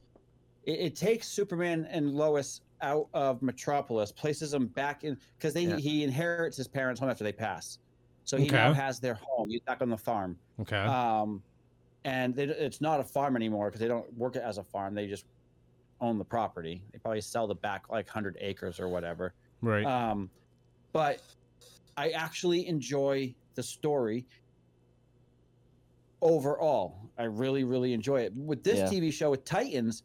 [0.64, 5.62] it, it takes Superman and Lois out of Metropolis, places them back in because they
[5.64, 5.76] Yeah.
[5.76, 7.78] he inherits his parents' home after they pass,
[8.24, 9.48] so he now has their home.
[9.48, 10.76] He's back on the farm, Okay.
[10.76, 11.42] um,
[12.04, 14.94] and they, it's not a farm anymore because they don't work it as a farm.
[14.94, 15.24] They just
[16.00, 16.82] own the property.
[16.92, 19.34] They probably sell the back like hundred acres or whatever.
[19.60, 19.84] right.
[19.84, 20.30] Um,
[20.92, 21.20] but
[21.96, 24.24] I actually enjoy the story
[26.20, 26.96] overall.
[27.18, 28.34] I really, really enjoy it.
[28.34, 28.86] With this Yeah.
[28.88, 30.04] TV show with Titans,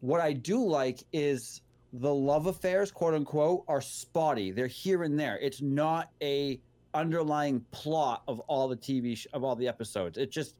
[0.00, 4.50] what I do like is the love affairs, quote unquote, are spotty.
[4.50, 5.38] They're here and there.
[5.38, 6.60] It's not a
[6.92, 10.18] underlying plot of all the TV sh- of all the episodes.
[10.18, 10.56] It just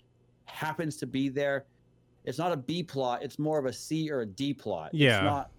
[0.47, 1.67] happens to be there.
[2.25, 3.23] It's not a B plot.
[3.23, 4.91] It's more of a C or a D plot.
[4.95, 5.17] Yeah.
[5.19, 5.51] It's not.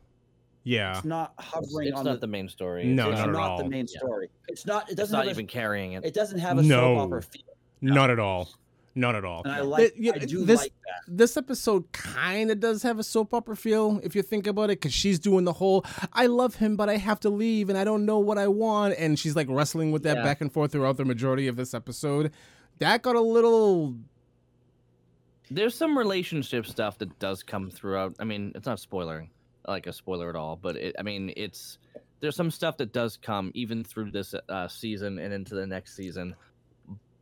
[0.64, 0.96] yeah.
[0.98, 2.86] It's not It's, hovering it's on not the the main story.
[2.86, 3.70] No, it's not not, at the all.
[3.70, 4.00] main Yeah.
[4.00, 4.30] story.
[4.48, 4.90] It's not.
[4.92, 6.04] It doesn't not have even a, carrying it.
[6.06, 6.96] It doesn't have a No.
[6.96, 7.42] soap opera feel,
[7.82, 8.50] Not at all.
[8.98, 9.42] Not at all.
[9.44, 9.94] and I like.
[9.98, 11.18] yeah, I do this- like that.
[11.18, 14.80] this episode kind of does have a soap opera feel if you think about it
[14.80, 17.84] because she's doing the whole i love him but i have to leave and i
[17.84, 20.24] don't know what i want and she's like wrestling with that Yeah.
[20.24, 22.32] back and forth throughout the majority of this episode
[22.80, 23.96] that got a little
[25.52, 28.16] There's some relationship stuff that does come throughout.
[28.20, 29.30] I mean, it's not spoiling,
[29.68, 31.78] like a spoiler at all, but it, I mean, it's
[32.20, 35.96] there's some stuff that does come even through this uh, season and into the next
[35.96, 36.36] season.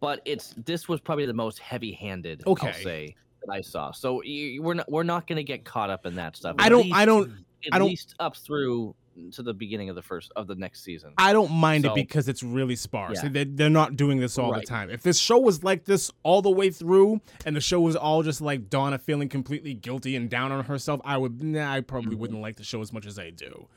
[0.03, 2.43] But it's this was probably the most heavy-handed.
[2.45, 2.67] Okay.
[2.67, 3.91] I'll say that I saw.
[3.91, 6.55] So you, we're not we're not gonna get caught up in that stuff.
[6.59, 7.31] I don't- I don't-
[7.65, 8.95] At I don't- least up through
[9.31, 11.13] to the beginning of the first of the next season.
[11.19, 13.29] i don't mind it because it's really sparse Yeah.
[13.29, 16.41] they, they're not doing this all the time if this show was like this all
[16.41, 20.31] the way through and the show was all just like donna feeling completely guilty and
[20.31, 22.19] down on herself i would nah, i probably Mhm.
[22.21, 23.67] wouldn't like the show as much as i do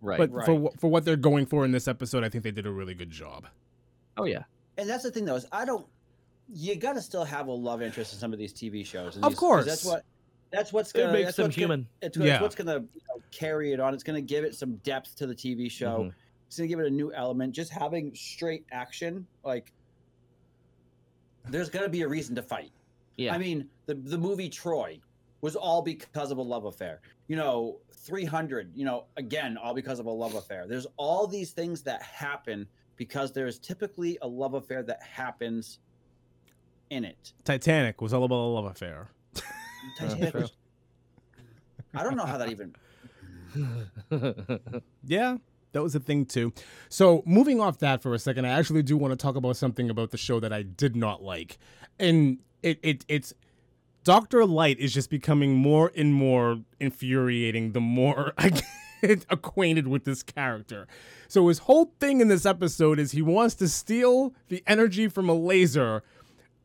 [0.00, 0.18] right.
[0.18, 0.46] but Right.
[0.46, 2.94] for for what they're going for in this episode i think they did a really
[2.94, 3.48] good job
[4.16, 4.44] oh yeah.
[4.80, 5.86] And that's the thing, though, is I don't.
[6.52, 9.14] You got to still have a love interest in some of these TV shows.
[9.16, 9.66] and Of these- course.
[9.66, 10.04] that's what.
[10.50, 11.12] That's what's gonna.
[11.12, 11.88] makes that's them what's gonna- human.
[12.02, 12.42] it's, Yeah.
[12.42, 13.94] what's gonna you know, carry it on.
[13.94, 16.04] It's gonna give it some depth to the TV show.
[16.04, 16.14] Mhm.
[16.48, 17.54] It's gonna give it a new element.
[17.54, 19.72] Just having straight action, like
[21.48, 22.72] there's gonna be a reason to fight.
[23.16, 23.32] Yeah.
[23.34, 24.98] I mean, the the movie Troy
[25.40, 27.00] was all because of a love affair.
[27.28, 30.66] You know, 300, you know, again, all because of a love affair.
[30.66, 32.66] There's all these things that happen
[33.00, 35.78] because there's typically a love affair that happens
[36.90, 37.32] in it.
[37.44, 39.08] Titanic was all about a love affair.
[39.98, 40.52] Titanic was-
[41.94, 42.74] I don't know how that even.
[45.02, 45.38] Yeah,
[45.72, 46.52] that was a thing too.
[46.90, 49.88] So moving off that for a second, I actually do want to talk about something
[49.88, 51.56] about the show that I did not like,
[51.98, 53.32] and it, it it's
[54.04, 58.62] Doctor Light is just becoming more and more infuriating the more I get
[59.30, 60.86] acquainted with this character.
[61.28, 65.28] So his whole thing in this episode is he wants to steal the energy from
[65.28, 66.02] a laser,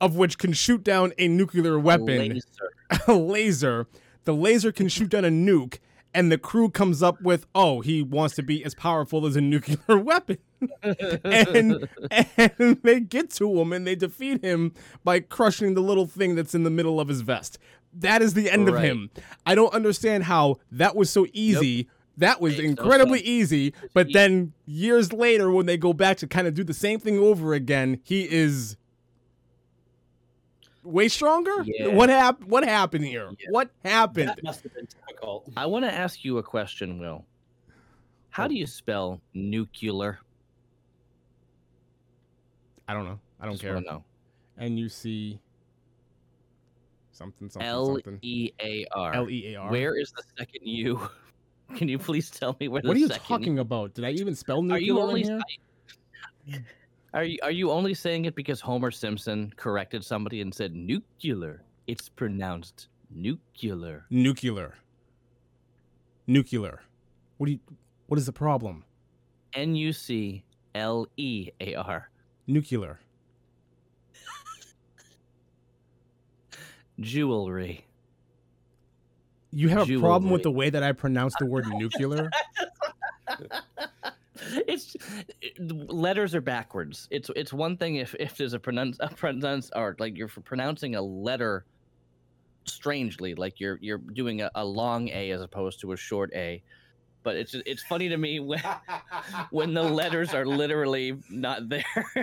[0.01, 2.71] of which can shoot down a nuclear weapon Laser.
[3.07, 3.87] a laser.
[4.25, 5.79] The laser can shoot down a nuke,
[6.13, 9.41] and the crew comes up with, "Oh, he wants to be as powerful as a
[9.41, 10.37] nuclear weapon."
[11.23, 11.87] and
[12.37, 16.55] and they get to him and they defeat him by crushing the little thing that's
[16.55, 17.59] in the middle of his vest.
[17.93, 19.09] That is the end of him.
[19.45, 21.87] I don't understand how that was so easy.
[22.17, 26.27] That was Makes no incredibly easy, but then years later, when they go back to
[26.27, 28.77] kind of do the same thing over again, he is
[30.83, 31.51] way stronger.
[31.65, 31.87] Yeah.
[31.87, 32.49] What happened?
[32.49, 33.29] What happened here?
[33.39, 33.47] Yeah.
[33.49, 34.29] What happened?
[34.29, 35.49] That must have been difficult.
[35.57, 37.25] I want to ask you a question, Will.
[38.29, 40.19] How do you spell nuclear?
[42.87, 43.19] I don't know.
[43.39, 43.73] I don't Just care.
[43.73, 44.03] wanna know.
[44.57, 45.39] And you see
[47.11, 48.19] something, something, L something.
[48.21, 49.13] E A R.
[49.13, 49.71] L E A R.
[49.71, 51.09] Where is the second U?
[51.75, 53.93] Can you please tell me where the What are you second talking about?
[53.95, 55.41] Did I even spell nuclear Are you only here?
[56.47, 56.65] saying-
[57.13, 61.63] Are you are you only saying it because Homer Simpson corrected somebody and said nuclear?
[61.87, 64.05] It's pronounced nuclear.
[64.09, 64.75] Nuclear.
[66.27, 66.81] Nuclear.
[67.37, 67.59] What do you?
[68.07, 68.83] What is the problem?
[69.53, 70.43] N U C
[70.75, 72.09] L E A R.
[72.47, 72.99] Nuclear.
[76.99, 77.84] Jewelry.
[79.51, 82.29] You have a problem with the way that I pronounce the word nuclear?
[84.67, 84.95] it's
[85.41, 85.59] it-
[85.91, 87.07] letters are backwards.
[87.11, 90.95] It's it's one thing if if there's a pronounce a pronounce or like you're pronouncing
[90.95, 91.65] a letter
[92.65, 96.61] strangely, like you're you're doing a, a long A as opposed to a short A.
[97.23, 98.61] But it's it's funny to me when
[99.51, 101.83] when the letters are literally not there.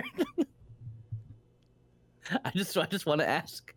[2.45, 3.73] I just I just want to ask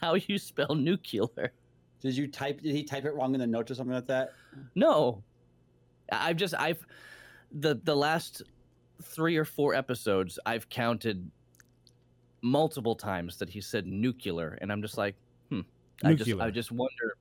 [0.00, 1.52] how you spell nuclear.
[2.00, 2.60] Did you type?
[2.60, 4.32] Did he type it wrong in the notes or something like that?
[4.74, 5.22] No,
[6.12, 6.84] I- I've just I've
[7.52, 8.42] the the last
[9.02, 11.30] three or four episodes I've counted
[12.42, 15.16] multiple times that he said nuclear, and I'm just like,
[15.50, 15.60] hmm.
[16.04, 17.16] I just I just wonder.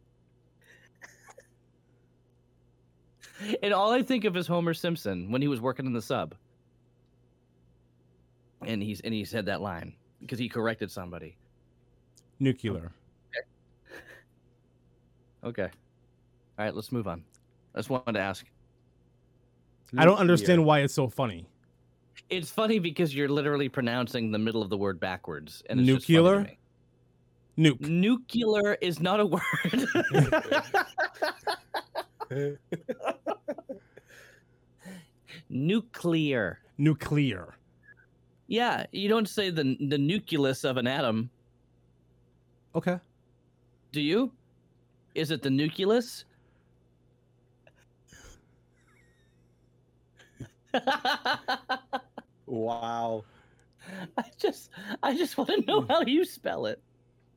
[3.63, 6.35] and all I think of is Homer Simpson when he was working in the sub,
[8.61, 11.37] and he's and he said that line because he corrected somebody.
[12.39, 12.91] Nuclear.
[15.45, 15.69] Okay,
[16.57, 17.23] all right, let's move on.
[17.75, 18.45] I just wanted to ask.
[19.97, 21.47] I don't understand why it's so funny.
[22.29, 26.07] It's funny because you're literally pronouncing the middle of the word backwards, and it's just
[26.07, 26.57] funny Nuclear?
[27.57, 27.87] Nuke.
[27.87, 29.41] Nuclear is not a word.
[35.49, 36.59] Nuclear.
[36.77, 37.55] Nuclear.
[38.47, 41.29] Yeah, you don't say the the nucleus of an atom,
[42.75, 42.99] Okay.
[43.91, 44.31] do you?
[45.15, 46.25] Is it the nucleus?
[52.45, 53.23] Wow.
[54.17, 54.69] I just
[55.01, 56.81] I just want to know how you spell it.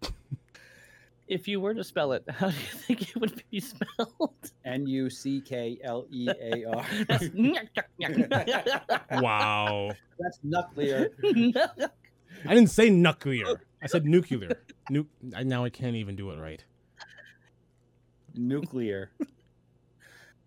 [1.28, 4.34] if you were to spell it, how do you think it would be spelled?
[4.64, 6.84] N U C K L E A R.
[9.20, 9.92] Wow.
[10.18, 11.10] That's nuclear.
[11.24, 13.60] I didn't say nuclear.
[13.82, 14.58] I said nuclear.
[14.90, 16.64] Nu- I, now I can't even do it right.
[18.34, 19.10] Nuclear.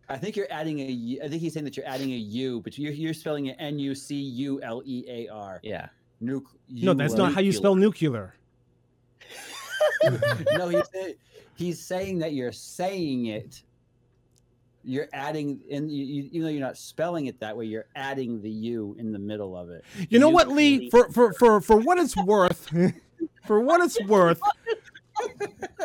[0.10, 1.20] I think you're adding a.
[1.24, 3.80] I think he's saying that you're adding a U, but you're you're spelling it N
[3.80, 5.60] U C U L E A R.
[5.64, 5.88] yeah.
[6.22, 8.36] Nuc- No, that's not how you spell nuclear.
[10.54, 10.84] no, he's
[11.56, 13.64] he's saying that you're saying it.
[14.84, 18.42] You're adding, and you, you, even though you're not spelling it that way, you're adding
[18.42, 19.84] the U in the middle of it.
[20.10, 20.90] You know what, Lee?
[20.90, 22.68] For for for for what it's worth,
[23.46, 24.42] for what it's worth,
[25.20, 25.62] It's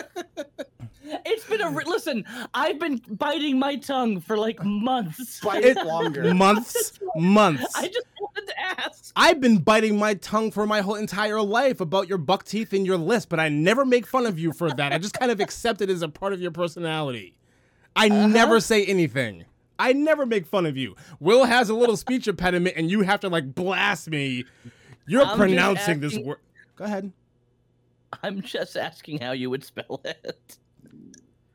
[1.48, 2.24] been a re- listen.
[2.54, 5.40] I've been biting my tongue for like months.
[5.40, 6.34] Bite It- it longer.
[6.34, 7.64] months, months.
[7.74, 9.12] I just wanted to ask.
[9.16, 12.84] I've been biting my tongue for my whole entire life about your buck teeth and
[12.86, 14.92] your lisp, but I never make fun of you for that.
[14.92, 17.34] I just kind of accept it as a part of your personality.
[17.94, 18.26] I Uh-huh.
[18.26, 19.44] never say anything.
[19.78, 20.96] I never make fun of you.
[21.20, 24.44] Will has a little speech impediment, and you have to like blast me.
[25.06, 26.38] You're I'm just pronouncing this word.
[26.76, 27.12] Go ahead.
[28.22, 30.58] I'm just asking how you would spell it.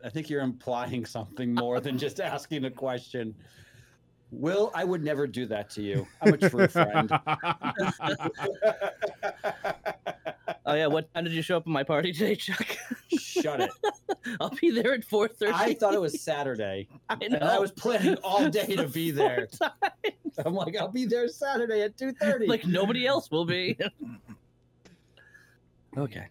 [0.04, 3.36] I think you're implying something more than just asking a question.
[4.32, 6.08] Will, I would never do that to you.
[6.22, 7.12] I'm a true friend.
[10.66, 12.78] Oh yeah, what time did you show up at my party today, Chuck?
[13.18, 13.72] Shut it.
[14.40, 15.54] I'll be there at four thirty.
[15.54, 19.48] I thought it was Saturday, I and I was planning all day to be there.
[19.48, 19.74] Times.
[20.46, 22.46] I'm like, I'll be there Saturday at two thirty.
[22.46, 23.78] like nobody else will be.
[25.98, 26.28] okay.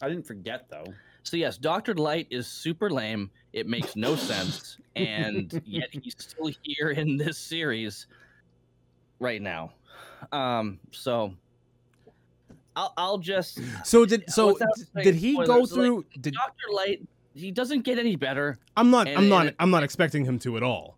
[0.00, 0.86] I didn't forget though.
[1.26, 3.30] So yes, Doctor Light is super lame.
[3.52, 8.06] It makes no sense, and yet he's still here in this series
[9.18, 9.72] right now.
[10.30, 11.34] Um, so
[12.76, 14.68] I'll I'll just So did so Without
[15.02, 16.04] did he go spoilers, like, through?
[16.20, 17.02] Did Doctor Light
[17.34, 18.58] he doesn't get any better.
[18.76, 19.08] I'm not.
[19.08, 19.46] and- I'm not.
[19.48, 20.96] and- I'm not expecting him to at all.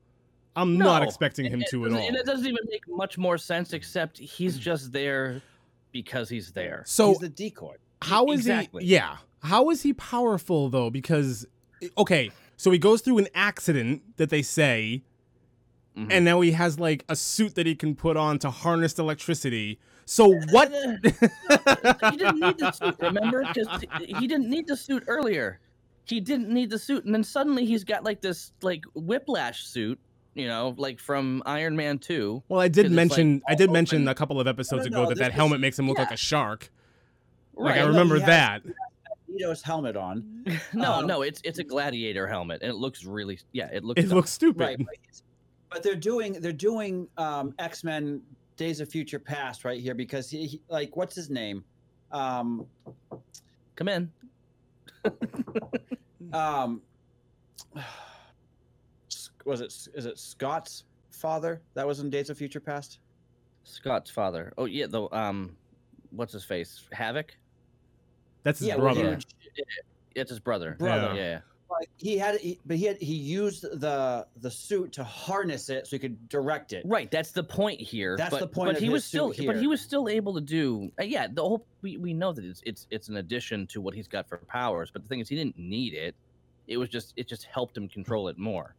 [0.55, 2.07] I'm not expecting him It to at all.
[2.07, 5.41] And it doesn't even make much more sense, except he's just there
[5.93, 6.83] because he's there.
[6.85, 7.77] So He's the decoy.
[8.03, 8.85] how is exactly.
[8.85, 8.93] he?
[8.95, 9.17] Yeah.
[9.43, 10.91] How is he powerful though?
[10.91, 11.47] Because
[11.97, 15.03] okay, so he goes through an accident that they say,
[15.97, 16.09] Mhm.
[16.11, 19.79] and now he has like a suit that he can put on to harness electricity.
[20.05, 20.71] So what?
[20.73, 23.45] he didn't need the suit, remember?
[23.47, 25.61] Because he didn't need the suit earlier.
[26.05, 29.99] He didn't need the suit, and then suddenly he's got like this like whiplash suit,
[30.35, 32.43] you know, like from Iron Man Two.
[32.49, 33.43] well, I did it's, like, mention.
[33.47, 35.35] I did all mention a couple of episodes no, ago no, that this that is-
[35.37, 36.71] helmet makes him look like a shark.
[37.55, 37.73] Right.
[37.73, 38.63] Like I remember he has- that.
[39.39, 40.45] Magneto's helmet on.
[40.73, 44.01] no, um, no, it's it's a gladiator helmet, and it looks really yeah, it looks.
[44.01, 44.17] It dumb.
[44.17, 44.61] looks stupid.
[44.61, 44.79] Right.
[44.79, 45.23] But,
[45.71, 48.23] but they're doing they're doing um, X Men
[48.57, 51.65] Days of Future Past right here because he, he like what's his name?
[52.13, 52.67] Um,
[53.77, 54.11] Come in.
[56.33, 56.83] um,
[59.45, 62.99] was it is it Scott's father that was in Days of Future Past?
[63.65, 64.53] Scott's father.
[64.59, 65.57] Oh yeah, the um,
[66.11, 66.85] what's his face?
[66.93, 67.37] Havoc.
[68.43, 69.17] That's his yeah, well, he brother.
[69.17, 69.65] would-
[70.15, 70.77] It's his brother.
[70.79, 71.15] Brother.
[71.15, 71.23] Yeah.
[71.23, 71.41] yeah.
[71.71, 75.87] like, he had he, but he had he used the the suit to harness it
[75.87, 76.83] so he could direct it.
[76.87, 78.17] Right, that's the point here.
[78.17, 80.09] That's but, the point But of he his was still, suit but he was still
[80.09, 80.91] able to do.
[81.01, 83.95] Uh, yeah, the whole we, we know that it's it's it's an addition to what
[83.95, 84.91] he's got for powers.
[84.91, 86.15] But the thing is, he didn't need it.
[86.67, 88.75] It was just it just helped him control it more.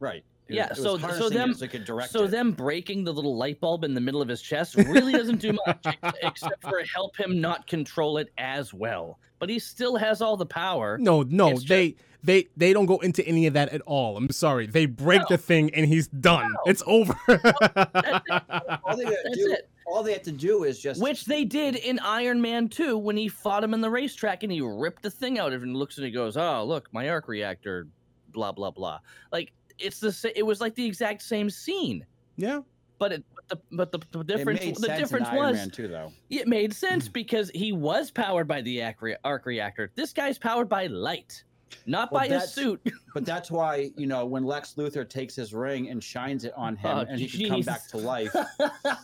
[0.00, 0.24] Right.
[0.50, 2.30] It Yeah, was- so- so them- so he could direct So it.
[2.32, 5.56] them breaking the little light bulb in the middle of his chest really doesn't do
[5.66, 5.84] much,
[6.22, 9.18] except for help him not control it as well.
[9.38, 10.98] But he still has all the power.
[10.98, 14.16] No, no, It's ju- they they they don't go into any of that at all.
[14.18, 14.66] I'm sorry.
[14.66, 15.26] They break No.
[15.30, 16.52] the thing and he's done.
[16.52, 16.58] No.
[16.66, 17.14] It's over.
[17.28, 19.70] all they gotta That's do, it.
[19.86, 23.16] all they have to do is just Which they did in Iron Man 2 when
[23.16, 25.76] he fought him in the racetrack and he ripped the thing out of it and
[25.76, 27.86] looks and he goes, "Oh, look, my arc reactor,
[28.32, 28.98] blah blah blah."
[29.32, 32.04] Like it's the sa- it was like the exact same scene,
[32.36, 32.60] yeah.
[32.98, 35.36] but it but the but the, the it difference made the sense in difference Iron
[35.38, 36.12] was Man too, though.
[36.30, 38.82] it made sense because he was powered by the
[39.24, 39.90] arc, reactor.
[39.94, 41.42] This guy's powered by light,
[41.86, 42.80] not Well, by his suit.
[43.14, 46.76] But that's why you know when Lex Luthor takes his ring and shines it on
[46.76, 48.32] him, Oh, and he can come back to life.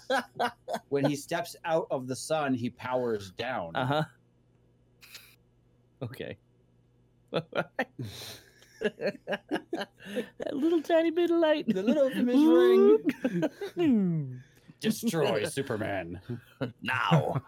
[0.91, 3.75] when he steps out of the sun, he powers down.
[3.75, 4.03] uh huh.
[6.03, 6.37] Okay.
[9.73, 11.67] that little tiny bit of light.
[11.67, 12.37] The little infamous
[13.77, 14.43] ring
[14.81, 16.21] destroys Superman.
[16.83, 17.43] now.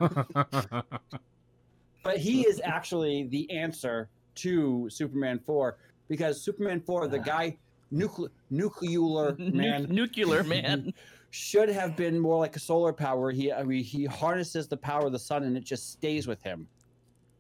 [2.03, 5.77] But he is actually the answer to Superman 4
[6.09, 7.23] because Superman 4, the ah.
[7.23, 7.59] guy,
[7.93, 10.93] nucle- nuclear man, nuclear man.
[11.31, 13.31] should have been more like a solar power.
[13.31, 16.43] He I mean, he harnesses the power of the sun and it just stays with
[16.43, 16.67] him.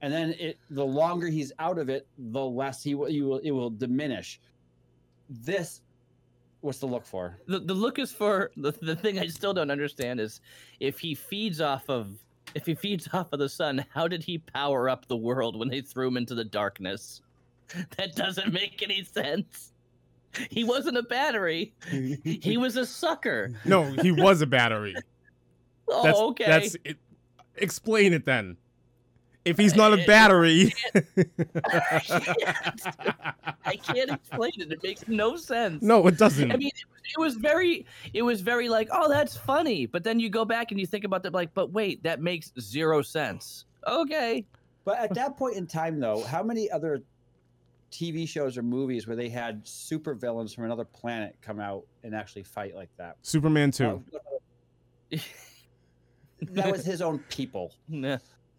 [0.00, 3.38] And then it the longer he's out of it, the less he will, he will
[3.38, 4.40] it will diminish.
[5.28, 5.80] This
[6.60, 7.38] what's the look for?
[7.46, 10.40] The, the look is for the, the thing I still don't understand is
[10.80, 12.10] if he feeds off of
[12.54, 15.68] if he feeds off of the sun, how did he power up the world when
[15.68, 17.22] they threw him into the darkness?
[17.98, 19.74] That doesn't make any sense.
[20.50, 21.74] He wasn't a battery.
[21.90, 23.50] He was a sucker.
[23.66, 24.94] no, he was a battery.
[25.90, 26.44] Oh, That's, okay.
[26.46, 26.98] That's it.
[27.56, 28.58] Explain it then.
[29.48, 30.72] If he's not a battery.
[33.64, 34.72] I can't explain it.
[34.72, 35.82] It makes no sense.
[35.82, 36.50] no, it doesn't.
[36.50, 39.86] I mean, it was, it was very, it was very like, oh, that's funny.
[39.86, 42.52] But then you go back and you think about that, like, but wait, that makes
[42.60, 43.64] zero sense.
[43.86, 44.44] Okay.
[44.84, 47.02] But at that point in time though, how many other
[47.90, 52.14] TV shows or movies where they had super villains from another planet come out and
[52.14, 53.16] actually fight like that?
[53.22, 54.02] Superman 2.
[55.12, 55.16] Uh,
[56.42, 57.74] that was his own people.
[57.88, 58.18] Nah.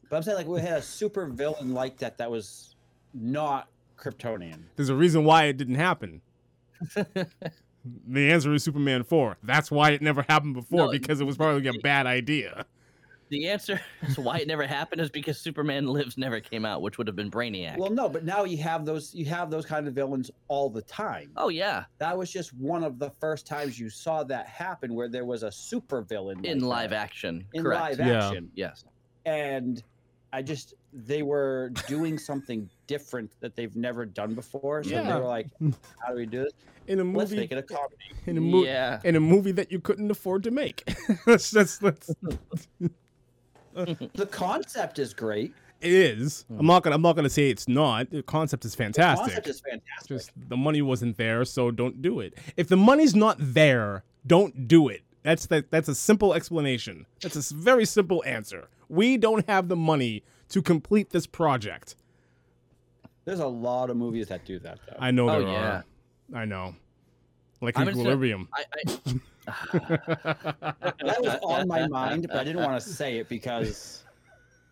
[0.10, 2.76] But I'm saying like we had a super villain like that that was
[3.14, 4.64] not Kryptonian.
[4.76, 6.22] There's a reason why it didn't happen.
[6.95, 9.38] the answer is Superman 4.
[9.43, 12.66] That's why it never happened before, No, because it was probably a bad idea.
[13.30, 16.97] The answer is why it never happened is because Superman Lives never came out, which
[16.97, 17.78] would have been Brainiac.
[17.78, 20.82] Well, no, but now you have those you have those kind of villains all the
[20.82, 21.30] time.
[21.38, 25.07] oh yeah, That was just one of the first times you saw that happen where
[25.07, 27.03] there was a super villain in like live that.
[27.03, 27.45] action.
[27.53, 27.99] In Correct.
[27.99, 28.28] live Yeah.
[28.30, 28.49] action.
[28.55, 28.84] Yes.
[29.26, 29.84] And
[30.32, 34.84] I just they were doing something different that they've never done before.
[34.84, 35.47] So they were like,
[35.99, 36.53] "How do we do this?
[36.88, 37.95] In a movie, Let's movie, make it a comedy."
[38.27, 38.99] in a movie, yeah.
[39.03, 40.84] in a movie that you couldn't afford to make.
[41.25, 42.13] that's that's, that's
[43.73, 45.53] The concept is great.
[45.82, 46.45] it is.
[46.57, 48.09] I'm not gonna I'm not gonna say it's not.
[48.11, 49.25] The concept is The fantastic.
[49.27, 50.07] concept is fantastic.
[50.09, 52.38] Just the money wasn't there, so don't do it.
[52.57, 55.01] If the money's not there, don't do it.
[55.24, 55.70] That's that.
[55.72, 57.05] That's a simple explanation.
[57.22, 58.70] That's a very simple answer.
[58.88, 61.95] We don't have the money to complete this project.
[63.26, 64.95] There's a lot of movies that do that though.
[64.97, 65.72] I know Oh, there yeah.
[65.72, 65.84] are.
[66.41, 66.76] I know.
[67.61, 68.47] Like I'm just gonna- Equilibrium.
[68.53, 69.20] I, I,
[69.74, 74.03] that was on my mind, but I didn't want to say it because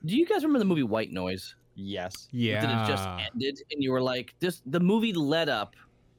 [0.06, 1.56] do you guys remember the movie White Noise?
[1.76, 2.28] yes.
[2.32, 2.62] yeah.
[2.62, 5.76] That it just ended, and you were like, "This." The movie led up.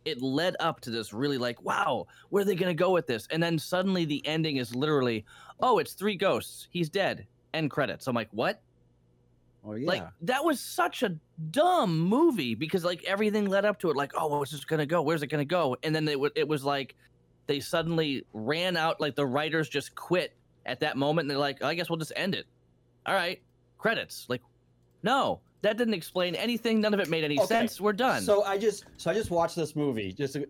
[0.09, 3.29] It led up to this really like, wow, where are they gonna go with this?
[3.31, 5.25] And then suddenly the ending is literally,
[5.61, 6.69] oh, it's three ghosts.
[6.71, 7.27] He's dead.
[7.55, 8.07] End credits.
[8.07, 8.61] I'm like, what?
[9.65, 9.87] Oh yeah.
[9.87, 11.17] Like that was such a
[11.51, 13.97] dumb movie because like everything led up to it.
[13.97, 15.03] Like, oh, where's this gonna go?
[15.03, 15.77] Where's it gonna go?
[15.83, 16.95] And then it, w- it was like
[17.47, 19.01] they suddenly ran out.
[19.01, 20.35] Like the writers just quit
[20.65, 21.25] at that moment.
[21.25, 22.47] And they're like, I guess we'll just end it.
[23.07, 23.41] All right,
[23.79, 24.27] credits.
[24.29, 24.43] Like,
[25.03, 26.81] no, that didn't explain anything.
[26.81, 27.81] None of it made any Okay, sense.
[27.81, 28.23] We're done.
[28.23, 30.13] So I just so I just watched this movie.
[30.13, 30.45] Just have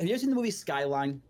[0.00, 1.20] you ever seen the movie Skyline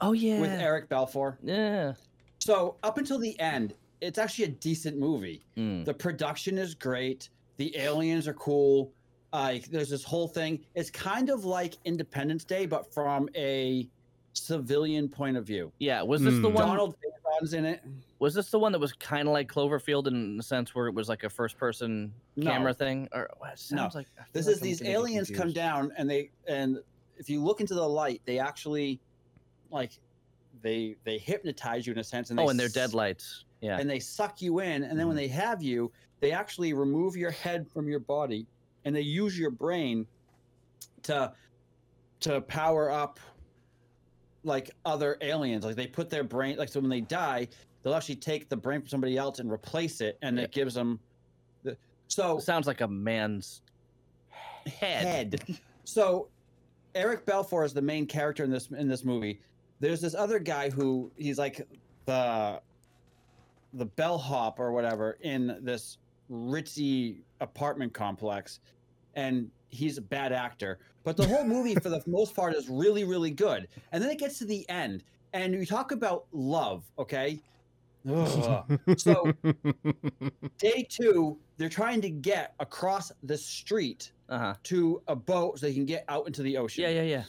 [0.00, 1.38] oh yeah, with Eric Balfour?
[1.42, 1.94] yeah.
[2.38, 5.44] So up until the end, it's actually a decent movie.
[5.58, 5.84] Mm.
[5.84, 7.28] The production is great.
[7.58, 8.92] The aliens are cool.
[9.32, 10.60] Uh, there's this whole thing.
[10.74, 13.86] It's kind of like Independence Day, but from a
[14.32, 15.70] civilian point of view.
[15.78, 16.54] Yeah, was this the Hmm.
[16.54, 16.66] one?
[16.68, 16.96] Donald
[17.40, 17.82] Faison's in it.
[18.20, 20.94] Was this the one that was kind of like Cloverfield in the sense where it
[20.94, 22.50] was like a first-person No.
[22.50, 23.08] camera thing?
[23.12, 26.30] Or well, it sounds like This like is I'm these aliens come down and they
[26.46, 26.78] and
[27.16, 29.00] if you look into the light, they actually
[29.70, 29.98] like
[30.62, 32.28] they they hypnotize you in a sense.
[32.30, 33.46] And they Oh, and they're deadlights.
[33.62, 33.78] Yeah.
[33.78, 35.06] and they suck you in and then Mm-hmm.
[35.08, 35.90] when they have you
[36.20, 38.46] they actually remove your head from your body
[38.84, 40.06] and they use your brain
[41.04, 41.32] to
[42.20, 43.18] to power up
[44.44, 47.46] like other aliens like they put their brain like so when they die
[47.82, 50.44] they'll actually take the brain from somebody else and replace it and Yeah.
[50.44, 50.98] it gives them
[51.62, 51.76] the
[52.08, 53.62] so sounds like a man's
[54.66, 55.34] head.
[55.44, 55.58] head.
[55.84, 56.28] So
[56.94, 59.40] Eric Balfour is the main character in this in this movie.
[59.80, 61.66] There's this other guy who he's like
[62.04, 62.60] the
[63.74, 65.98] the bellhop or whatever in this
[66.30, 68.60] ritzy apartment complex,
[69.14, 70.78] and he's a bad actor.
[71.02, 73.66] But the whole movie, for the most part, is really really good.
[73.90, 75.02] And then it gets to the end,
[75.32, 76.84] and we talk about love.
[77.00, 77.40] Okay.
[78.96, 79.32] So
[80.58, 84.54] day two, they're trying to get across the street Uh huh.
[84.64, 86.82] to a boat so they can get out into the ocean.
[86.84, 87.24] Yeah, yeah, yeah.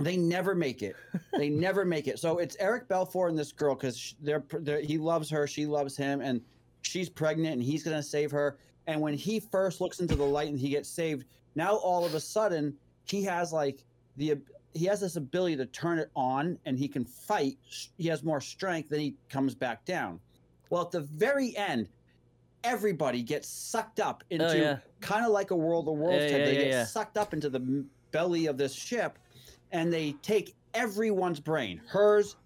[0.00, 0.94] They never make it.
[1.36, 2.18] They never make it.
[2.20, 5.96] So it's Eric Balfour and this girl because they're, they're he loves her, she loves
[5.96, 6.40] him, and
[6.82, 8.58] she's pregnant, and he's gonna save her.
[8.86, 11.24] And when he first looks into the light and he gets saved,
[11.56, 13.84] now all of a sudden he has like
[14.16, 14.36] the
[14.78, 17.58] he has this ability to turn it on and he can fight.
[17.96, 18.88] He has more strength.
[18.88, 20.20] Then he comes back down.
[20.70, 21.88] Well, at the very end,
[22.64, 24.78] everybody gets sucked up oh, into Oh, yeah.
[25.00, 26.38] kind of like a World of Worlds Yeah, type.
[26.40, 29.18] yeah, they get sucked up into the belly of this ship,
[29.72, 31.80] and they take everyone's brain.
[31.86, 32.36] Hers,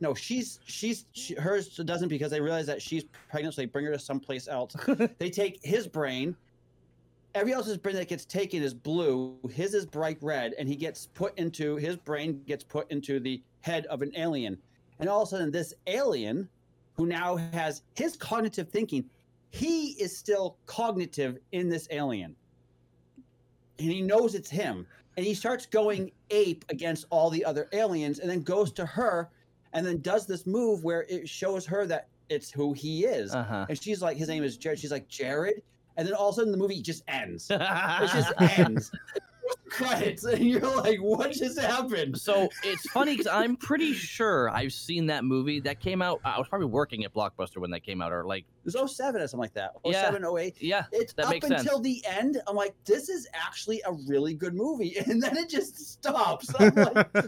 [0.00, 3.84] no, she's she's she, hers doesn't because they realize that she's pregnant, so they bring
[3.86, 4.74] her to someplace else.
[5.18, 6.36] they take his brain.
[7.34, 9.36] Every else's brain that gets taken is blue.
[9.52, 13.42] His is bright red, and he gets put into his brain gets put into the
[13.60, 14.56] head of an alien,
[15.00, 16.48] and all of a sudden, this alien,
[16.94, 19.04] who now has his cognitive thinking,
[19.50, 22.36] he is still cognitive in this alien,
[23.78, 28.20] and he knows it's him, and he starts going ape against all the other aliens,
[28.20, 29.28] and then goes to her,
[29.72, 33.34] and then does this move where it shows her that it's who he is.
[33.34, 33.66] Uh huh.
[33.68, 34.78] And she's like, his name is Jared.
[34.78, 35.62] She's like, Jared.
[35.96, 37.48] And then all of a sudden the movie just ends.
[37.50, 38.90] It just ends.
[39.68, 40.24] Credits.
[40.24, 42.18] And you're like, what just happened?
[42.18, 46.20] So it's funny because I'm pretty sure I've seen that movie that came out.
[46.24, 49.20] I was probably working at Blockbuster when that came out, or like, It was 07
[49.20, 49.72] or something like that.
[49.84, 50.10] Yeah.
[50.12, 50.56] 07, 08.
[50.60, 51.62] yeah, It's That up makes sense.
[51.62, 52.40] until the end.
[52.46, 54.96] I'm like, this is actually a really good movie.
[55.06, 56.50] And then it just stops.
[56.58, 57.08] I'm like,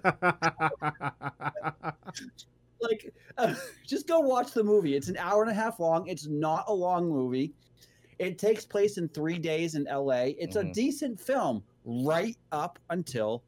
[2.80, 3.54] like uh,
[3.86, 4.94] just go watch the movie.
[4.96, 6.06] It's an hour and a half long.
[6.08, 7.52] It's not a long movie.
[8.18, 10.34] It takes place in three days in LA.
[10.38, 10.72] It's a Mhm.
[10.72, 13.42] decent film right up until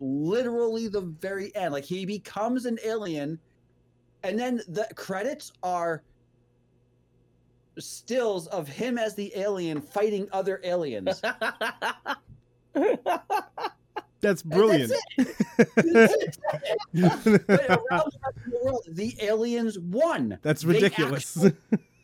[0.00, 1.72] literally the very end.
[1.72, 3.38] Like he becomes an alien,
[4.22, 6.02] and then the credits are
[7.78, 11.20] stills of him as the alien fighting other aliens.
[14.20, 14.92] That's brilliant.
[15.16, 16.38] That's it.
[16.92, 20.38] But around the rest of the world, the aliens won.
[20.42, 21.36] That's They ridiculous.
[21.36, 21.56] actually-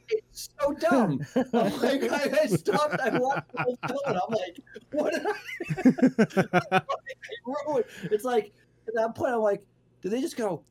[0.09, 1.20] It's so dumb.
[1.34, 3.00] I'm like, I, I stopped.
[3.00, 4.61] I watched the whole film, and I'm like,
[4.92, 5.12] what?
[5.12, 6.82] Did I, I
[7.66, 7.84] ruined.
[8.04, 8.52] It's like
[8.88, 9.62] at that point, I'm like,
[10.02, 10.62] did they just go?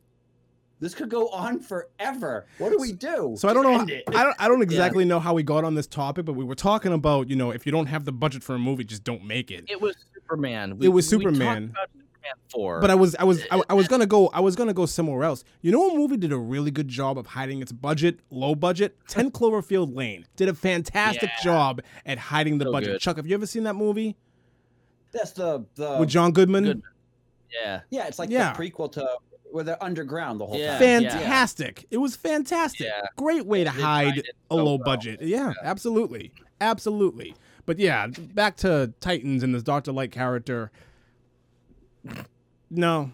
[0.79, 2.47] This could go on forever.
[2.57, 3.35] What do we do?
[3.37, 3.95] So I don't know.
[4.13, 4.35] I don't.
[4.39, 7.29] I don't exactly know how we got on this topic, but we were talking about
[7.29, 9.65] you know if you don't have the budget for a movie, just don't make it.
[9.67, 10.77] It was Superman.
[10.81, 11.73] It was we talked Superman.
[12.31, 12.79] About Superman four.
[12.81, 15.23] But I was, I was, I, I was gonna go, I was gonna go somewhere
[15.23, 15.43] else.
[15.61, 18.97] You know, what movie did a really good job of hiding its budget, low budget.
[19.07, 21.43] Ten Cloverfield Lane did a fantastic Yeah.
[21.43, 22.91] job at hiding the So budget.
[22.93, 23.01] good.
[23.01, 24.15] Chuck, have you ever seen that movie
[25.11, 26.63] That's the the with John Goodman?
[26.65, 26.83] Goodman.
[27.51, 28.07] yeah, yeah.
[28.07, 28.53] It's like Yeah.
[28.53, 29.07] the prequel to
[29.51, 30.71] where they're underground the whole Yeah.
[30.71, 30.79] time.
[30.79, 31.85] Fantastic!
[31.89, 32.87] It was fantastic.
[32.87, 33.01] Yeah.
[33.15, 34.77] Great way to hide hide a so low well.
[34.79, 35.21] budget.
[35.21, 37.35] Yeah, absolutely, absolutely.
[37.65, 40.71] But yeah, back to Titans and this Doctor Light character.
[42.69, 43.11] No,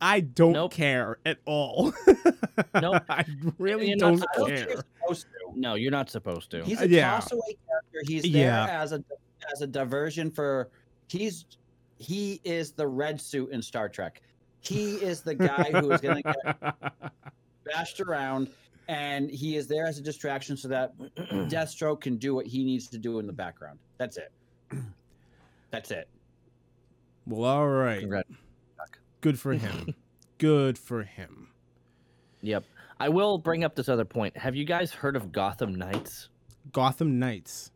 [0.00, 0.72] I don't Nope.
[0.72, 1.92] care at all.
[2.74, 3.02] Nope.
[3.08, 3.24] I
[3.58, 4.68] really You're not don't don't care.
[4.68, 5.60] you're supposed to.
[5.60, 6.64] no, you're not supposed to.
[6.64, 7.10] He's Uh, a yeah.
[7.12, 8.00] toss away character.
[8.06, 8.82] He's there Yeah.
[8.82, 9.02] as a
[9.52, 10.68] as a diversion for
[11.08, 11.44] he's
[11.98, 14.22] he is the red suit in Star Trek.
[14.60, 17.12] He is the guy who is going to get
[17.64, 18.48] bashed around,
[18.88, 20.96] and he is there as a distraction so that
[21.48, 23.78] Deathstroke can do what he needs to do in the background.
[23.98, 24.32] That's it.
[25.70, 26.08] That's it.
[27.28, 28.00] Well, all right.
[28.00, 28.28] Congrats.
[29.20, 29.94] Good for him.
[30.38, 31.48] Good for him.
[32.42, 32.64] Yep.
[33.00, 34.36] I will bring up this other point.
[34.36, 36.28] Have you guys heard of Gotham Knights?
[36.72, 37.70] Gotham Knights.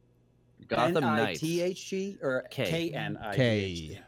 [0.68, 1.40] Gotham Knights.
[1.40, 2.64] T H G or K.
[2.66, 3.88] K N I T H G.
[3.94, 4.00] K.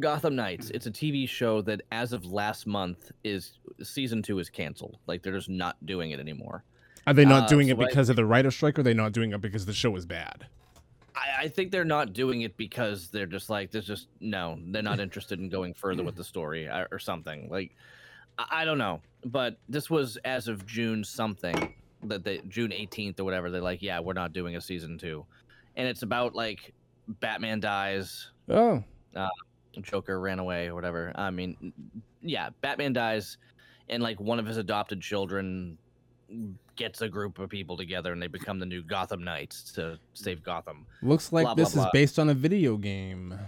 [0.00, 0.70] Gotham Knights.
[0.70, 4.98] It's a TV show that, as of last month, is season two is canceled.
[5.06, 6.64] Like they're just not doing it anymore.
[7.06, 8.84] Are they not Uh, doing so it I- because of the writer strike, or are
[8.84, 10.46] they not doing it because the show is bad?
[11.14, 14.82] I, I think they're not doing it because they're just like there's just no, they're
[14.82, 17.48] not interested in going further with the story or, or something.
[17.50, 17.74] Like
[18.38, 23.20] I, I don't know, but this was as of June something that they June 18th
[23.20, 23.50] or whatever.
[23.50, 25.24] They're like, yeah, we're not doing a season two,
[25.76, 26.72] and it's about like
[27.08, 28.82] Batman dies, Oh,
[29.14, 29.28] uh,
[29.80, 31.12] Joker ran away or whatever.
[31.14, 31.72] I mean,
[32.20, 33.38] yeah, Batman dies,
[33.88, 35.78] and like one of his adopted children
[36.76, 40.42] gets a group of people together and they become the new Gotham Knights to save
[40.42, 40.86] Gotham.
[41.02, 41.84] looks like Blah, blah, this blah.
[41.84, 43.38] is based on a video game.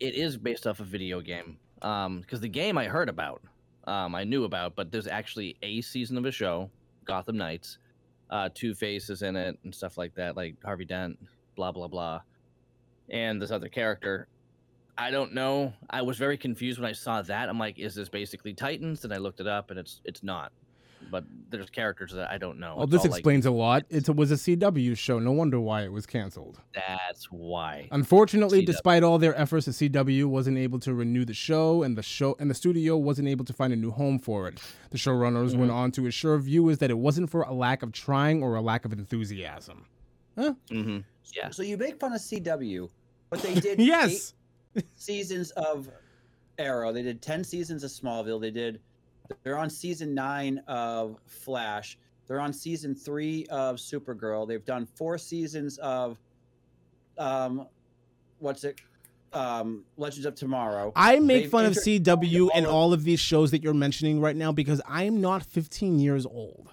[0.00, 1.58] It is based off a video game.
[1.82, 3.42] Um, because the game I heard about,
[3.86, 6.70] um, I knew about, but there's actually a season of a show,
[7.04, 7.78] Gotham Knights.
[8.30, 11.16] Uh, Two Face is in it and stuff like that, like Harvey Dent,
[11.54, 12.20] blah blah blah,
[13.08, 14.26] and this other character.
[14.98, 15.72] I don't know.
[15.90, 17.48] I was very confused when I saw that.
[17.48, 19.04] I'm like, is this basically Titans?
[19.04, 20.50] And I looked it up, and it's it's not.
[21.10, 22.74] But there's characters that I don't know.
[22.74, 23.84] Well, It's this all, like, explains a lot.
[23.90, 25.18] It was a CW show.
[25.20, 26.60] No wonder why it was canceled.
[26.74, 27.88] that's why.
[27.92, 28.66] Unfortunately, CW.
[28.66, 32.36] despite all their efforts, the CW wasn't able to renew the show, and the show
[32.40, 34.60] and the studio wasn't able to find a new home for it.
[34.90, 35.70] The showrunners went Mm-hmm.
[35.70, 38.84] on to assure viewers that it wasn't for a lack of trying or a lack
[38.84, 39.86] of enthusiasm.
[40.36, 40.98] hmm
[41.32, 41.50] Yeah.
[41.50, 42.88] So you make fun of CW,
[43.30, 44.34] but they did yes,
[44.76, 45.88] eight seasons of
[46.58, 46.92] Arrow.
[46.92, 48.40] They did ten seasons of Smallville.
[48.40, 48.80] They did.
[49.42, 51.98] They're on season nine of Flash.
[52.26, 54.48] They're on season three of Supergirl.
[54.48, 56.18] They've done four seasons of,
[57.18, 57.66] um,
[58.40, 58.80] what's it,
[59.32, 60.92] um, Legends of Tomorrow.
[60.96, 63.74] I make They've fun of CW and all of- all of these shows that you're
[63.74, 66.68] mentioning right now because I'm not 15 years old.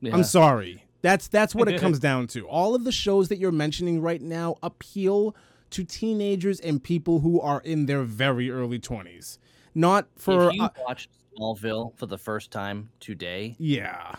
[0.00, 0.14] yeah.
[0.14, 0.84] I'm sorry.
[1.02, 2.46] That's that's what it comes down to.
[2.46, 5.34] All of the shows that you're mentioning right now appeal
[5.70, 9.38] to teenagers and people who are in their very early 20s.
[9.74, 14.14] Not for if you uh, watched Smallville for the first time today, yeah.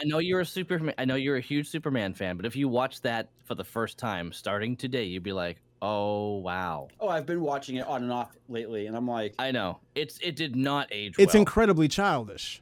[0.00, 0.94] I know you're a Superman.
[0.98, 3.98] I know you're a huge Superman fan, but if you watch that for the first
[3.98, 8.10] time, starting today, you'd be like, "Oh wow!" Oh, I've been watching it on and
[8.10, 11.40] off lately, and I'm like, I know it's it did not age It's well.
[11.42, 12.60] incredibly childish.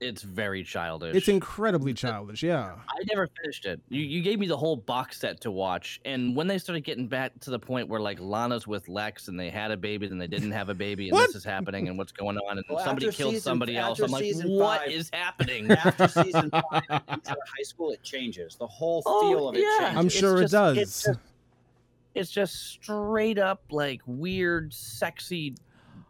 [0.00, 1.16] It's very childish.
[1.16, 2.42] It's incredibly childish.
[2.42, 2.74] Yeah.
[2.88, 3.80] I never finished it.
[3.88, 7.06] You you gave me the whole box set to watch, and when they started getting
[7.08, 10.18] back to the point where like Lana's with Lex and they had a baby, then
[10.18, 12.84] they didn't have a baby, and this is happening, and what's going on, and Well,
[12.84, 13.98] somebody killed season- somebody else.
[14.00, 15.70] I'm like, season what five- is happening?
[15.72, 18.56] after season five, and enter high school, it changes.
[18.56, 19.78] The whole Oh, feel of it yeah.
[19.80, 19.98] changes.
[19.98, 20.76] I'm It's sure it just- does.
[20.78, 21.18] It's just,
[22.14, 25.54] it's just straight up like weird, sexy,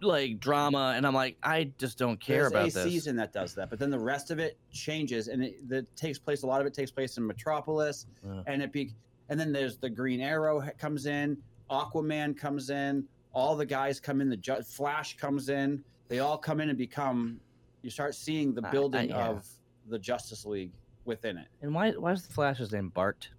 [0.02, 2.84] like drama, and I'm like, I just don't care There's about a this.
[2.84, 6.18] season that does that, but then the rest of it changes, and it that takes
[6.18, 6.42] place.
[6.42, 8.42] A lot of it takes place in Metropolis, Yeah.
[8.46, 8.94] and it be,
[9.28, 11.36] and then there's the Green Arrow comes in,
[11.70, 15.82] Aquaman comes in, all the guys come in, the Ju- Flash comes in.
[16.08, 17.38] They all come in and become.
[17.82, 19.28] You start seeing the I- I- building yeah.
[19.28, 19.46] of
[19.88, 20.72] the Justice League
[21.04, 23.30] within it And why why is the Flash's name Bart?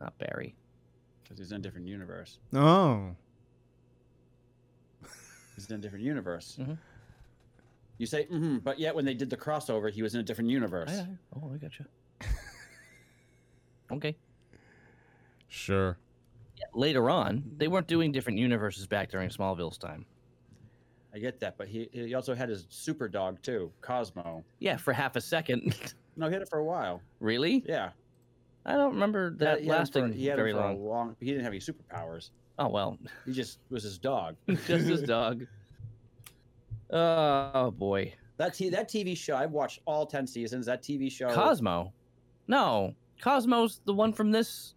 [0.00, 0.54] Not Barry.
[1.22, 2.38] because he's in a different universe.
[2.54, 3.14] Oh.
[5.58, 6.56] He's in a different universe.
[6.60, 6.78] Mhm.
[7.98, 10.50] You say, mm-hmm, but yet when they did the crossover, he was in a different
[10.50, 10.88] universe.
[10.90, 11.84] I, I, oh, I got you.
[13.92, 14.16] okay.
[15.48, 15.96] Sure.
[16.56, 20.06] Yeah, later on, they weren't doing different universes back during Smallville's time.
[21.12, 24.44] I get that, but he he also had his super dog too, Cosmo.
[24.60, 25.74] Yeah, for half a second.
[26.16, 27.00] No, he had it for a while.
[27.20, 27.62] really?
[27.64, 27.90] Yeah,
[28.66, 30.84] I don't remember that he had for- lasting he had it very for a long.
[30.84, 31.16] long.
[31.20, 32.30] He didn't have any superpowers.
[32.58, 34.36] Oh well, He just was his dog.
[34.48, 35.46] just his dog.
[36.90, 40.66] Oh boy, That t- that TV show, I've watched all ten seasons.
[40.66, 41.92] That TV show, Cosmo.
[42.46, 44.74] No, Cosmo's the one from this.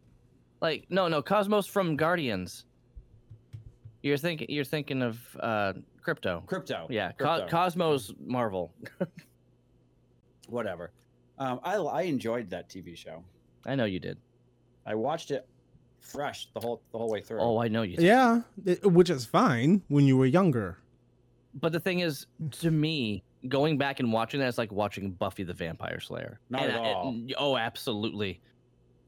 [0.61, 2.65] Like, no, no, Cosmo's from Guardians.
[4.03, 5.73] You're thinking, you're thinking of uh,
[6.05, 6.45] Krypto.
[6.45, 6.87] Krypto.
[6.89, 8.73] Yeah, Co- Cosmo's Marvel.
[10.47, 10.91] whatever.
[11.39, 13.23] Um, I I enjoyed that TV show.
[13.65, 14.17] I know you did.
[14.85, 15.47] I watched it
[16.01, 17.39] fresh the whole the whole way through.
[17.39, 18.05] Oh, I know you did.
[18.05, 18.41] Yeah,
[18.83, 20.77] which is fine when you were younger.
[21.53, 22.27] But the thing is,
[22.61, 26.39] to me, going back and watching that is like watching Buffy the Vampire Slayer.
[26.49, 27.17] Not And at I- all.
[27.37, 28.41] oh, absolutely.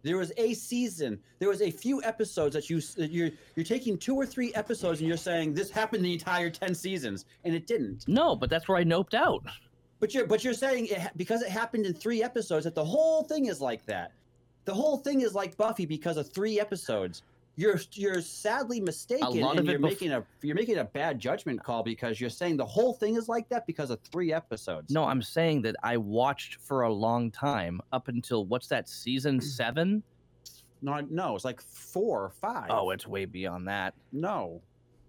[0.03, 1.17] There was a season.
[1.39, 4.99] There was a few episodes that you that you're you're taking two or three episodes
[4.99, 8.05] and you're saying this happened the entire ten seasons, and it didn't.
[8.07, 9.45] No, but that's where I noped out.
[10.01, 13.23] But you're but you're saying it, because it happened in three episodes that the whole
[13.23, 14.11] thing is like that.
[14.65, 17.23] The whole thing is like Buffy because of three episodes.
[17.55, 20.83] You're you're sadly mistaken, lot and of it you're bef- making a you're making a
[20.85, 24.33] bad judgment call because you're saying the whole thing is like that because of three
[24.33, 24.91] episodes.
[24.91, 29.39] No, I'm saying that I watched for a long time up until what's that season
[29.41, 30.01] seven?
[30.81, 32.67] no, no, it's like four or five.
[32.71, 33.93] Oh, it's way beyond that.
[34.11, 34.59] no,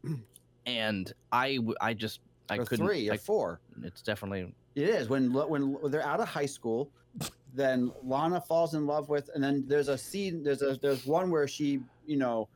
[0.66, 2.86] And I I just, I or couldn't.
[2.86, 3.60] three or I- four.
[3.82, 6.90] it's definitely It is when when they're out of high school,
[7.54, 10.42] then Lana falls in love with, and then there's a scene.
[10.42, 12.48] There's a there's one where she, you know,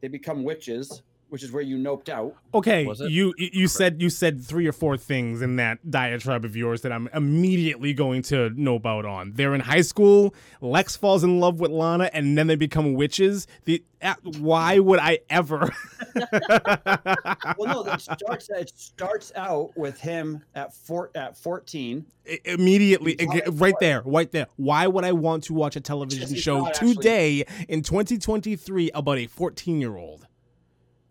[0.00, 1.02] they become witches,
[1.34, 2.32] which is where you noped out.
[2.54, 3.10] Okay, Was it?
[3.10, 6.82] you you you said you said three or four things in that diatribe of yours
[6.82, 9.32] that I'm immediately going to nope out on.
[9.34, 10.32] They're in high school.
[10.60, 13.48] Lex falls in love with Lana, and then they become witches.
[13.64, 15.72] The uh, why would I ever?
[17.58, 22.06] Well, no, it starts it starts out with him at four at fourteen.
[22.30, 25.76] I- immediately You ag- thought- right there right there why would i want to watch
[25.76, 30.26] a television show not actually- today in 2023 about a 14 year old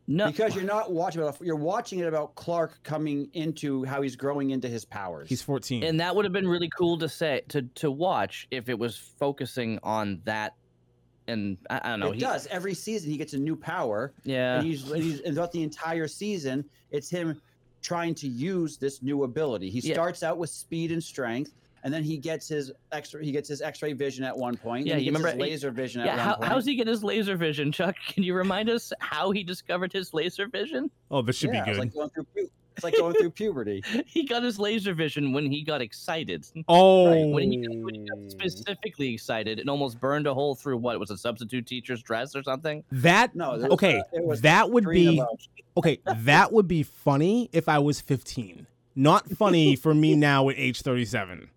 [0.07, 0.27] no.
[0.27, 4.51] Because you're not watching about you're watching it about Clark coming into how he's growing
[4.51, 5.29] into his powers.
[5.29, 8.67] he's 14 and that would have been really cool to say to to watch if
[8.69, 10.55] it was focusing on that.
[11.27, 12.07] And I, I don't know.
[12.11, 14.57] it he- does every season he gets a new power, Yeah.
[14.57, 17.41] and he's, and he's and throughout the entire season, it's him
[17.81, 19.69] trying to use this new ability.
[19.69, 19.93] He Yeah.
[19.93, 21.53] starts out with speed and strength,
[21.83, 23.23] and then he gets his extra.
[23.23, 24.87] He gets his X-ray vision at one point.
[24.87, 26.49] Yeah, and he you gets remember- his laser vision at Yeah, one how, point.
[26.51, 27.95] how's he get his laser vision, Chuck?
[28.07, 30.89] Can you remind us how he discovered his laser vision?
[31.11, 32.23] oh this should yeah, be It's good like going through.
[32.35, 33.83] pu- It's like going through puberty.
[34.07, 36.45] He got his laser vision when he got excited.
[36.67, 40.77] oh When he, got, when he got specifically excited, it almost burned a hole through
[40.77, 42.83] what was a substitute teacher's dress or something.
[42.91, 45.39] that No, was, okay uh, it was that would be about-
[45.77, 50.55] okay that would be funny if i was 15 not funny for me now at
[50.57, 51.49] age 37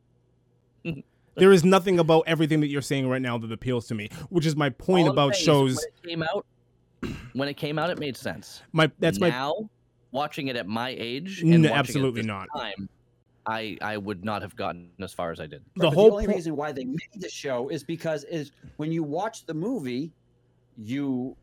[1.37, 4.47] there is nothing about everything that you're saying right now that appeals to me which
[4.47, 6.47] is my point All about shows when it came out.
[7.35, 8.63] When it came out, it made sense.
[8.73, 9.69] my that's my now
[10.11, 11.43] watching it at my age.
[11.45, 12.49] No, And it absolutely this not.
[12.57, 12.89] Time,
[13.47, 15.63] I I would not have gotten as far as I did.
[15.77, 18.53] the but whole the only po- reason why they made the show is because is
[18.79, 20.13] when you watch the movie,
[20.79, 21.37] you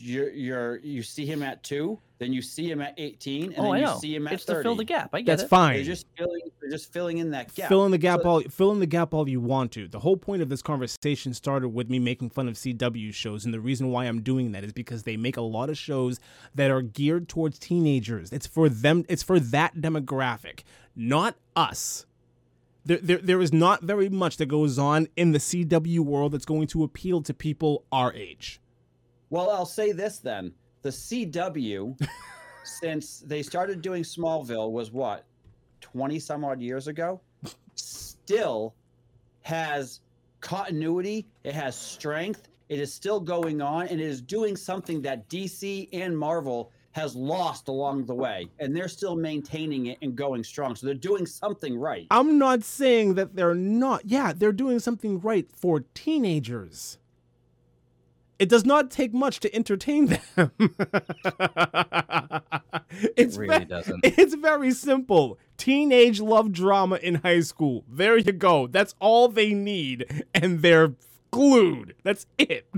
[0.00, 3.72] you're, you're you see him at two, then you see him at eighteen, and oh,
[3.72, 4.58] then I you see him at It's thirty.
[4.58, 5.10] to fill the gap.
[5.12, 5.48] I get that's it.
[5.48, 6.40] fine They're just filling.
[6.60, 7.68] They're just filling in that gap.
[7.68, 9.88] Fill in the gap So- all fill in the gap all you want to.
[9.88, 13.52] The whole point of this conversation started with me making fun of CW shows, and
[13.54, 16.18] the reason why I'm doing that is because they make a lot of shows
[16.54, 18.32] that are geared towards teenagers.
[18.32, 19.04] It's for them.
[19.08, 20.60] It's for that demographic,
[20.96, 22.04] not us.
[22.84, 26.46] There, there, there is not very much that goes on in the CW world that's
[26.46, 28.60] going to appeal to people our age.
[29.30, 30.52] Well, I'll say this then:
[30.82, 32.00] the CW,
[32.64, 35.24] since they started doing Smallville, was what
[35.80, 37.20] twenty some odd years ago.
[37.74, 38.74] Still
[39.42, 40.00] has
[40.40, 41.26] continuity.
[41.44, 42.48] It has strength.
[42.68, 47.14] It is still going on, and it is doing something that DC and Marvel has
[47.14, 50.74] lost along the way, and they're still maintaining it and going strong.
[50.74, 52.06] So they're doing something right.
[52.10, 54.02] I'm not saying that they're not.
[54.04, 56.98] Yeah, they're doing something right for teenagers.
[58.38, 60.20] It does not take much to entertain them.
[63.16, 64.00] it's It really ve- doesn't.
[64.04, 65.38] It's very simple.
[65.56, 67.84] Teenage love drama in high school.
[67.88, 68.66] There you go.
[68.68, 70.94] That's all they need, and they're
[71.32, 71.94] glued.
[72.04, 72.68] That's it.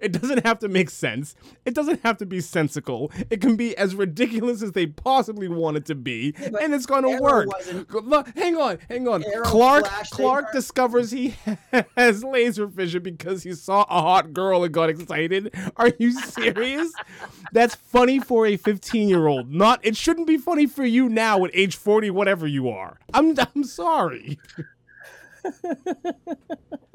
[0.00, 1.34] It doesn't have to make sense.
[1.64, 3.10] It doesn't have to be sensical.
[3.30, 6.86] It can be as ridiculous as they possibly want it to be, but and it's
[6.86, 7.48] going to work.
[7.92, 9.24] look, hang on, hang on.
[9.24, 11.34] Arrow, Clark Clark discovers he
[11.96, 15.54] has laser vision because he saw a hot girl and got excited.
[15.76, 16.92] Are you serious?
[17.52, 19.52] That's funny for a 15-year-old.
[19.52, 22.98] Not it shouldn't be funny for you now at age 40 whatever you are.
[23.12, 24.38] I'm I'm sorry.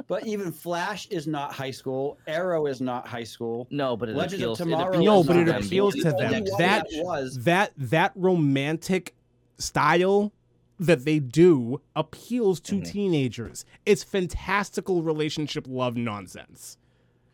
[0.07, 2.19] But even Flash is not high school.
[2.27, 3.67] Arrow is not high school.
[3.71, 4.57] No, but it Legends of appeals.
[4.59, 5.63] Tomorrow it appeals No, but to it them.
[5.63, 6.15] appeals to them.
[6.35, 9.15] only one That was that that romantic
[9.57, 10.31] style
[10.79, 12.85] that they do appeals to Mhm.
[12.91, 13.65] teenagers.
[13.85, 16.77] It's fantastical relationship love nonsense.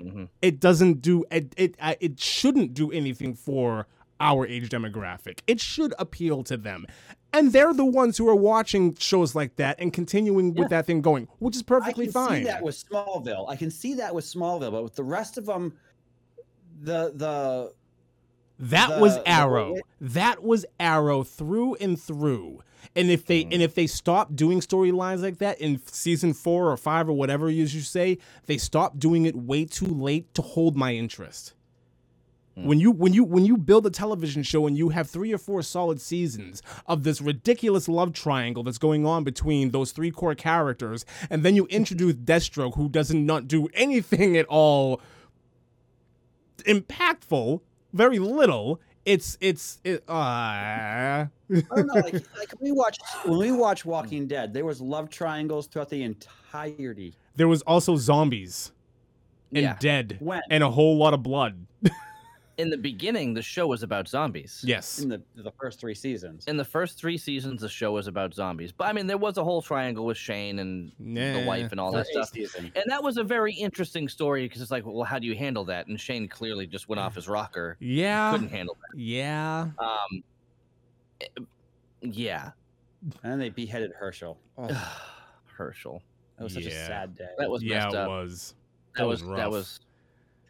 [0.02, 0.30] Mhm.
[0.42, 1.54] It doesn't do it.
[1.58, 3.86] It uh, it shouldn't do anything for
[4.22, 5.40] our age demographic.
[5.48, 6.86] It should appeal to them,
[7.34, 11.02] and they're the ones who are watching shows like that and continuing with that thing
[11.02, 12.24] going, which is perfectly fine.
[12.24, 12.44] I can fine.
[12.44, 13.50] see that with Smallville.
[13.50, 15.74] I can see that with Smallville, but with the rest of them,
[16.82, 17.74] the the
[18.60, 19.74] That the- was Arrow.
[19.76, 22.62] way- that was Arrow through and through.
[22.96, 23.54] And if they Mm.
[23.54, 27.50] and if they stop doing storylines like that in season four or five or whatever
[27.50, 28.18] is you say,
[28.48, 31.54] they stop doing it way too late to hold my interest.
[32.62, 32.66] Mm.
[32.66, 35.38] When you when you when you build a television show and you have three or
[35.38, 40.36] four solid seasons of this ridiculous love triangle that's going on between those three core
[40.36, 45.02] characters, and then you introduce Deathstroke, who doesn't not do anything at all
[46.66, 47.62] impactful,
[47.94, 48.80] very little.
[49.06, 51.94] It's it's it, uh, I don't know.
[51.96, 56.04] Like, like we watched when we watched Walking Dead, there was love triangles throughout the
[56.04, 57.16] entirety.
[57.36, 58.72] there was also zombies
[59.54, 59.76] and Yeah.
[59.80, 61.66] dead When and a whole lot of blood.
[62.62, 64.64] In the beginning, the show was about zombies.
[64.64, 65.00] Yes.
[65.00, 66.46] in the the first three seasons.
[66.46, 68.72] In the first three seasons, the show was about zombies.
[68.72, 71.92] But I mean, there was a whole triangle with Shane and the wife and all
[71.94, 72.30] that stuff.
[72.30, 72.72] season.
[72.76, 75.66] And that was a very interesting story because it's like, well, how do you handle
[75.66, 75.88] that?
[75.88, 77.78] And Shane clearly just went off his rocker.
[77.80, 78.32] Yeah.
[78.32, 79.00] Couldn't handle that.
[79.00, 79.70] Yeah.
[79.80, 80.24] Um,
[81.20, 81.26] eh,
[82.04, 82.52] yeah,
[83.24, 84.38] And then they beheaded Hershel.
[84.58, 84.68] Oh,
[85.58, 86.02] Hershel.
[86.38, 86.44] that Hershel.
[86.44, 87.30] was such a sad day.
[87.38, 88.10] That was yeah, messed it up.
[88.10, 88.56] was.
[88.98, 89.80] that was was that was.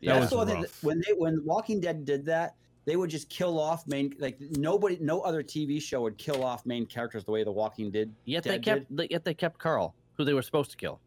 [0.01, 2.95] That Yeah, That's was the one thing when they when Walking Dead did that, they
[2.95, 6.85] would just kill off main like nobody, no other TV show would kill off main
[6.85, 8.13] characters the way The Walking did.
[8.25, 8.95] yet they kept.
[8.95, 10.99] th- Yet they kept Carl, who they were supposed to kill.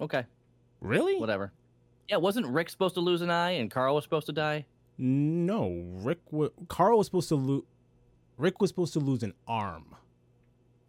[0.00, 0.24] Okay,
[0.80, 1.16] Really?
[1.18, 1.52] whatever.
[2.08, 4.66] Yeah, wasn't Rick supposed to lose an eye and Carl was supposed to die?
[4.98, 6.18] No, Rick.
[6.30, 7.62] wa Carl was supposed to lose.
[8.36, 9.94] Rick was supposed to lose an arm.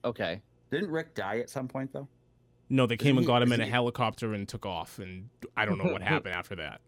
[0.04, 0.42] Okay.
[0.72, 2.08] Didn't Rick die at some point though?
[2.70, 5.30] No, they came Isn't and got him in a he- helicopter and took off, and
[5.55, 6.82] I don't know what happened after that.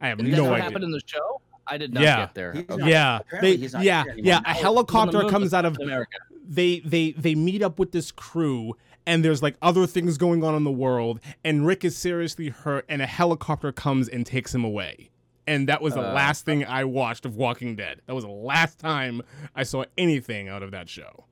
[0.00, 0.64] I have That's no what idea.
[0.64, 1.40] happened in the show.
[1.66, 2.16] I did not Yeah.
[2.18, 2.52] get there.
[2.52, 2.76] He's Okay.
[2.76, 4.36] not- yeah, they, he's not yeah, here yeah.
[4.36, 6.18] A it's on the helicopter comes out of America.
[6.46, 10.54] they they they meet up with this crew and there's like other things going on
[10.54, 14.62] in the world and Rick is seriously hurt and a helicopter comes and takes him
[14.64, 15.10] away.
[15.46, 16.12] And that was the Uh.
[16.12, 18.00] last thing I watched of Walking Dead.
[18.06, 19.22] That was the last time
[19.54, 21.24] I saw anything out of that show.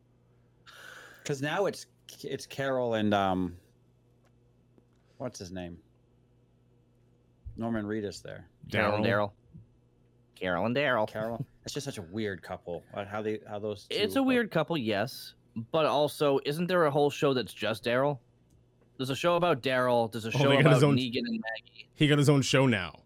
[1.22, 1.86] Because now it's
[2.24, 3.56] it's Carol and um,
[5.22, 5.78] what's his name?
[7.56, 8.46] Norman Reedus there.
[8.70, 9.08] Carol and Daryl.
[9.08, 9.30] Daryl.
[10.34, 11.08] Carol and Daryl.
[11.08, 11.44] Carol.
[11.64, 12.82] It's just such a weird couple.
[12.94, 13.86] How they how those.
[13.90, 15.34] It's a are- weird couple, yes,
[15.70, 18.18] but also, isn't there a whole show that's just Daryl?
[18.96, 20.10] There's a show about Daryl.
[20.10, 21.88] There's a Oh, show they got about his own- Negan and Maggie.
[21.94, 23.00] He got his own show now.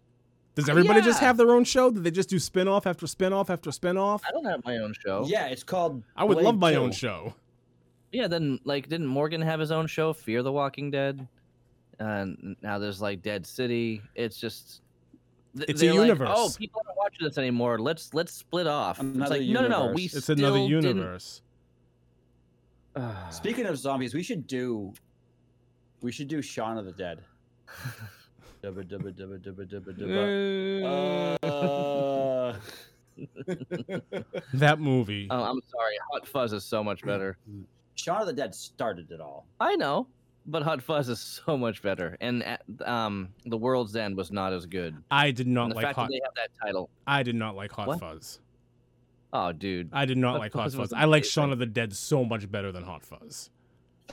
[0.55, 1.91] Does everybody just have their own show?
[1.91, 4.23] Did they just do spin-off after spin-off after spin-off?
[4.27, 5.23] I don't have my own show.
[5.27, 6.03] Yeah, it's called.
[6.15, 6.79] I would Blade love my 2.
[6.79, 7.35] own show.
[8.11, 8.27] Yeah.
[8.27, 11.27] Then, like, didn't Morgan have his own show, Fear the Walking Dead?
[11.99, 14.01] And now there's like Dead City.
[14.15, 14.81] It's just.
[15.55, 16.29] th- It's a they're like, universe.
[16.31, 17.79] oh, people aren't watching this anymore.
[17.79, 18.99] Let's let's split off.
[18.99, 19.91] Another it's like no, no, no.
[19.93, 20.03] We.
[20.03, 21.41] It's another still didn't- universe.
[23.31, 24.93] Speaking of zombies, we should do.
[26.01, 27.23] We should do Shaun of the Dead.
[28.63, 29.93] Dubba, dubba, dubba, dubba, dubba,
[31.41, 31.43] dubba.
[31.43, 32.55] Uh,
[34.53, 35.27] that movie.
[35.29, 35.93] Oh, I'm sorry.
[36.11, 37.37] Hot Fuzz is so much better.
[37.95, 39.45] Shaun of the Dead started it all.
[39.59, 40.07] I know,
[40.47, 42.17] but Hot Fuzz is so much better.
[42.21, 44.95] And uh, um, The World's End was not as good.
[45.11, 46.89] I did not And the like fact Hot that they have that title.
[47.05, 47.99] I did not like Hot What?
[47.99, 48.39] Fuzz.
[49.33, 49.89] Oh, dude.
[49.91, 50.93] I did not Hot like Hot Fuzz Fuzz.
[50.93, 51.25] I like.
[51.25, 53.49] Shaun of the Dead so much better than Hot Fuzz.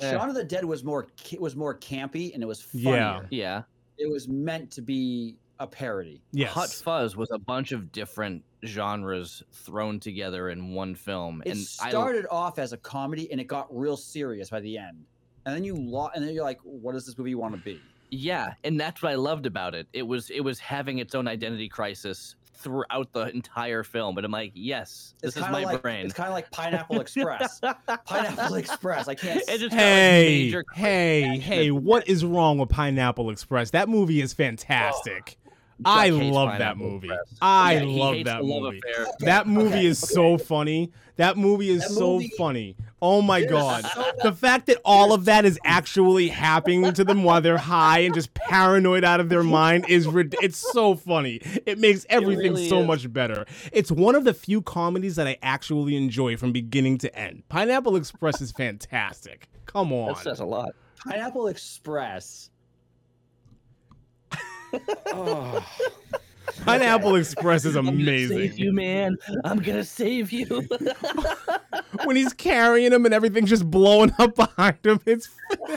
[0.00, 0.10] Eh.
[0.10, 1.06] Shaun of the Dead was more
[1.38, 2.90] was more campy and it was funnier.
[2.90, 3.22] Yeah.
[3.30, 3.62] Yeah.
[3.96, 6.20] It was meant to be a parody.
[6.32, 6.52] Yes.
[6.52, 11.42] Hot Fuzz was a bunch of different genres thrown together in one film.
[11.46, 14.76] It and I, started off as a comedy and it got real serious by the
[14.76, 15.04] end.
[15.46, 17.80] And then you lo- and then you're like, what does this movie want to be?
[18.10, 19.86] yeah, and that's what I loved about it.
[19.92, 24.14] It was it was having its own identity crisis throughout the entire film.
[24.14, 26.06] But I'm like, yes, this is my like, brain.
[26.06, 27.60] It's kind of like Pineapple Express.
[28.06, 29.08] Pineapple Express.
[29.08, 29.40] I can't.
[29.48, 33.70] It just like, Hey, major hey, hey, what is wrong with Pineapple Express?
[33.70, 34.36] That movie is oh.
[34.36, 35.38] fantastic.
[35.84, 37.08] I love that movie.
[37.08, 37.38] Express.
[37.42, 38.80] I Yeah, love that movie.
[38.92, 39.06] affair.
[39.20, 40.12] That movie okay, is okay.
[40.14, 40.92] so funny.
[41.16, 42.76] That movie is That so movie- funny.
[43.02, 43.84] Oh my god.
[43.94, 47.98] so The fact that all of that is actually happening to them while they're high
[48.00, 51.40] and just paranoid out of their mind is it's so funny.
[51.66, 52.86] It makes everything really so is.
[52.86, 53.44] much better.
[53.72, 57.42] It's one of the few comedies that I actually enjoy from beginning to end.
[57.50, 59.48] Pineapple Express is fantastic.
[59.66, 60.14] Come on.
[60.14, 60.70] That says a lot.
[61.06, 62.48] Pineapple Express.
[65.06, 65.64] Oh.
[66.64, 68.38] Pineapple Express is I'm gonna amazing.
[68.38, 69.16] save you, man.
[69.44, 70.46] I'm gonna save you.
[72.04, 75.00] when he's carrying him and everything's just blowing up behind him.
[75.06, 75.28] It's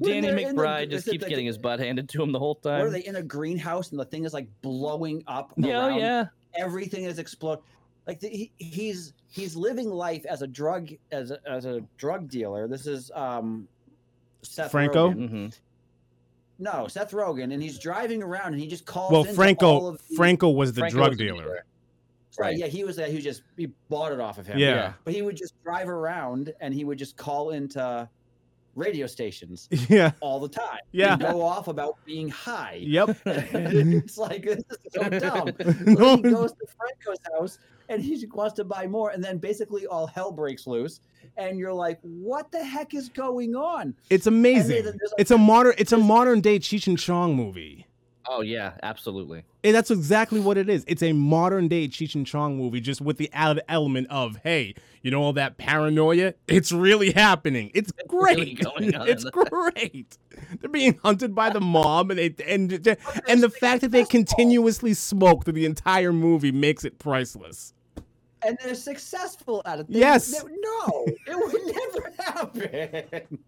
[0.00, 2.54] Danny they're the- McBride just keeps the- getting his butt handed to him the whole
[2.54, 2.78] time.
[2.80, 5.52] What are they in a greenhouse and the thing is like blowing up?
[5.56, 6.26] Yeah, oh, around yeah.
[6.56, 7.58] everything is explode.
[8.06, 12.28] Like the, he, he's he's living life as a drug as a, as a drug
[12.28, 12.68] dealer.
[12.68, 13.66] This is um,
[14.42, 15.10] Seth Franco?
[15.10, 15.56] Rogen.
[16.58, 19.10] No, Seth Rogen, and he's driving around and he just calls.
[19.12, 19.86] well, into all Franco.
[19.88, 21.42] of the- Franco was the Franco drug was dealer.
[21.42, 21.54] dealer.
[22.36, 22.58] Right, Right.
[22.58, 23.10] yeah, he was that.
[23.10, 24.58] He just he bought it off of him.
[24.58, 24.94] Yeah.
[25.04, 28.08] but he would just drive around and he would just call into
[28.74, 30.10] radio stations Yeah.
[30.20, 30.80] all the time.
[30.90, 31.16] Yeah.
[31.16, 32.78] He'd go off about being high.
[32.82, 33.18] Yep.
[33.26, 35.50] it's like this is so dumb.
[35.86, 39.38] No, then he goes to Franco's house and he wants to buy more, and then
[39.38, 41.00] basically all hell breaks loose,
[41.36, 44.84] and you're like, "What the heck is going on?" it's amazing.
[44.84, 45.74] then like, It's a modern.
[45.78, 47.86] It's a modern day Cheech and Chong movie.
[48.26, 49.44] Oh yeah, absolutely.
[49.62, 50.82] And that's exactly what it is.
[50.88, 54.74] It's a modern day Cheech and Chong movie, just with the added element of, hey,
[55.02, 56.32] you know all that paranoia?
[56.48, 57.70] It's really happening.
[57.74, 58.60] It's really great.
[58.60, 59.08] going on.
[59.08, 60.16] it's great.
[60.60, 62.72] They're being hunted by the mob, and they and
[63.28, 67.74] and the fact that they continuously smoke through the entire movie makes it priceless.
[68.44, 69.88] And they're successful at it.
[69.90, 70.42] They- Yes.
[70.42, 73.38] they- no, it would never happen.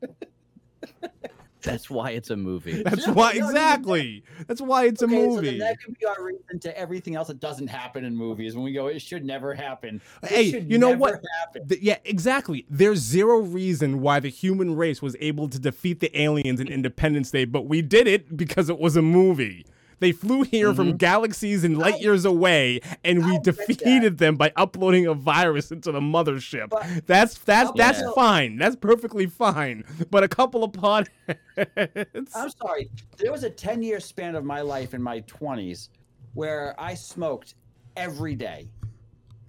[1.62, 2.82] That's why it's a movie.
[2.84, 4.22] That's No, why no, no, exactly.
[4.46, 5.50] That's why it's a Okay, So movie.
[5.50, 8.54] then that could be our reason to everything else that doesn't happen in movies.
[8.54, 10.00] When we go, it should never happen.
[10.22, 11.20] It Hey, should you know never what?
[11.40, 11.66] Happen.
[11.66, 12.66] Th- yeah, exactly.
[12.70, 17.32] There's zero reason why the human race was able to defeat the aliens in Independence
[17.32, 19.66] Day, but we did it because it was a movie.
[19.98, 20.96] They flew here from mm-hmm.
[20.98, 26.00] galaxies and light years away, and we defeated them by uploading a virus into the
[26.00, 26.70] mothership.
[26.70, 28.58] But- that's that's I'll that's fine.
[28.58, 29.84] That's perfectly fine.
[30.10, 31.08] But a couple of pod.
[31.56, 32.90] I'm sorry.
[33.16, 35.88] There was a 10 year span of my life in my 20s
[36.34, 37.54] where I smoked
[37.96, 38.68] every day.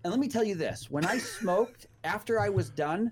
[0.03, 3.11] And let me tell you this when I smoked, after I was done,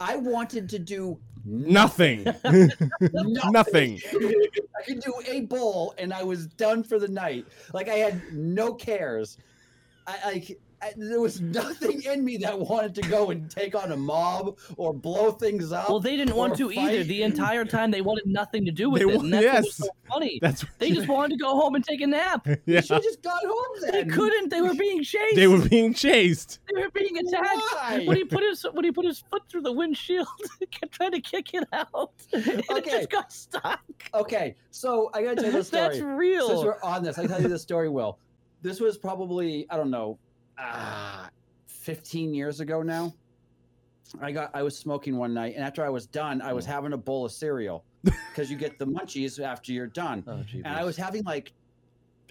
[0.00, 2.24] I wanted to do Nothing.
[3.00, 4.00] Nothing.
[4.12, 7.46] I could do a bowl and I was done for the night.
[7.72, 9.38] Like I had no cares.
[10.06, 10.58] I like
[10.96, 14.92] there was nothing in me that wanted to go and take on a mob or
[14.92, 15.88] blow things up.
[15.88, 17.04] Well, they didn't want or to either.
[17.04, 19.54] The entire time they wanted nothing to do with They it, wa- and that's what
[19.56, 19.76] was yes.
[19.76, 20.38] so funny.
[20.42, 22.46] That's They just wanted to go home and take a nap.
[22.46, 22.56] yeah.
[22.66, 24.50] You should have just got home They couldn't.
[24.50, 25.36] They were being chased.
[25.36, 26.60] They were being chased.
[26.72, 27.46] They were being attacked.
[27.72, 28.04] Why?
[28.06, 30.26] When he put his when he put his foot through the windshield,
[30.70, 32.12] kept trying to kick it out.
[32.32, 33.80] And it just got stuck.
[34.14, 35.88] Okay, so I gotta tell you this story.
[35.88, 36.48] That's real.
[36.48, 36.64] Since real.
[36.64, 37.88] we're on this, I tell you this story.
[37.88, 38.18] Will
[38.62, 40.18] this was probably I don't know,
[40.58, 41.26] uh,
[41.66, 43.12] 15 years ago now.
[44.20, 46.92] I got I was smoking one night, and after I was done, I was having
[46.92, 50.22] a bowl of cereal because you get the munchies after you're done.
[50.26, 51.52] Oh, And I was having like,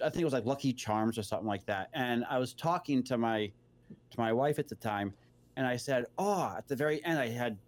[0.00, 1.88] I think it was like Lucky Charms or something like that.
[1.92, 3.50] And I was talking to my
[4.10, 5.12] to my wife at the time,
[5.56, 7.58] and I said, "Oh, at the very end, I had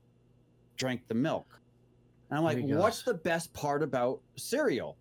[0.76, 1.60] drank the milk."
[2.30, 4.96] And I'm like, "What's the best part about cereal?"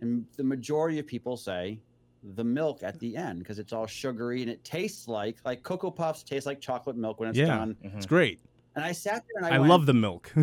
[0.00, 1.80] And the majority of people say
[2.22, 5.90] the milk at the end because it's all sugary and it tastes like like Cocoa
[5.90, 7.46] Puffs taste like chocolate milk when it's Yeah.
[7.46, 7.76] done.
[7.82, 8.40] It's great.
[8.74, 10.32] And I sat there and I, I went, love the milk.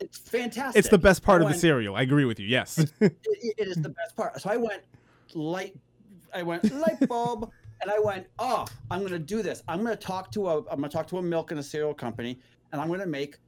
[0.00, 0.78] It's fantastic.
[0.78, 1.94] It's the best part I of the cereal.
[1.94, 2.46] I agree with you.
[2.48, 2.78] Yes.
[2.78, 3.14] it, it-
[3.58, 4.38] it is the best part.
[4.40, 4.82] So I went
[5.34, 5.76] light.
[6.34, 8.26] I went light bulb, and I went.
[8.40, 9.62] Oh, I'm gonna do this.
[9.68, 10.58] I'm gonna talk to a.
[10.68, 12.40] I'm gonna talk to a milk and a cereal company,
[12.72, 13.38] and I'm gonna make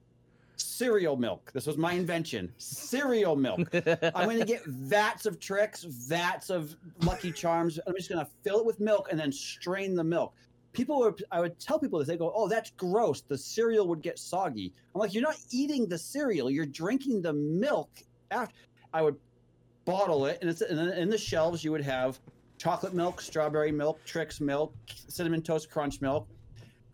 [0.56, 1.50] cereal milk.
[1.52, 2.52] This was my invention.
[2.58, 3.60] Cereal milk.
[3.74, 7.78] I'm gonna get vats of Trix, vats of Lucky Charms.
[7.86, 10.34] I'm just gonna fill it with milk and then strain the milk.
[10.72, 12.08] People were, I would tell people this.
[12.08, 13.22] They go, "Oh, that's gross.
[13.22, 16.50] The cereal would get soggy." I'm like, "You're not eating the cereal.
[16.50, 17.90] You're drinking the milk."
[18.30, 18.54] After
[18.92, 19.16] I would
[19.84, 22.18] bottle it, and it's and then in the shelves you would have
[22.58, 24.74] chocolate milk, strawberry milk, Trix milk,
[25.08, 26.28] cinnamon toast crunch milk,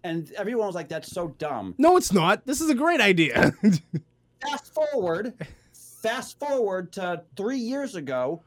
[0.05, 2.47] and everyone was like, "That's so dumb." no, it's not.
[2.47, 3.53] This is a great idea.
[4.41, 5.35] fast forward,
[5.73, 8.43] fast forward to three years ago,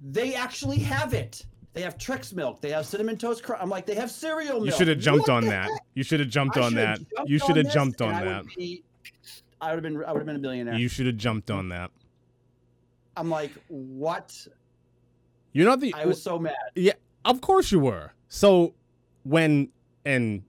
[0.00, 1.44] they actually have it.
[1.74, 2.60] They have Trix milk.
[2.60, 3.62] They have cinnamon toast crunch.
[3.62, 4.66] I'm like, they have cereal milk.
[4.66, 5.70] you should have jumped What on that.
[5.94, 6.98] You should have jumped on that.
[7.26, 8.44] You should have jumped on that.
[9.60, 10.04] I would have been.
[10.04, 10.74] I would have been a billionaire.
[10.74, 11.90] You should have jumped on that.
[13.16, 14.46] I'm like, what?
[15.52, 15.92] You're not the.
[15.94, 16.54] I was so mad.
[16.74, 16.92] Yeah,
[17.24, 18.12] of course you were.
[18.28, 18.74] So
[19.24, 19.70] when
[20.04, 20.42] and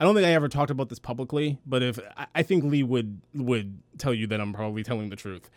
[0.00, 1.98] I don't think I ever talked about this publicly, but if
[2.34, 5.48] I- think Lee would would tell you that I'm probably telling the truth.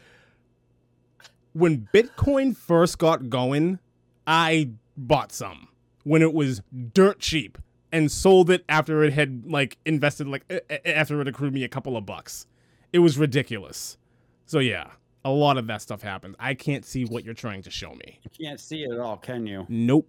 [1.53, 3.79] When Bitcoin first got going,
[4.27, 5.69] I bought some
[6.03, 6.61] when it was
[6.93, 7.57] dirt cheap
[7.91, 10.43] and sold it after it had like invested like
[10.85, 12.45] after it accrued me a couple of bucks.
[12.93, 13.97] It was ridiculous.
[14.45, 14.91] So yeah,
[15.25, 16.35] a lot of that stuff happened.
[16.39, 18.19] I can't see what you're trying to show me.
[18.23, 19.65] You can't see it at all, can you?
[19.67, 20.07] Nope.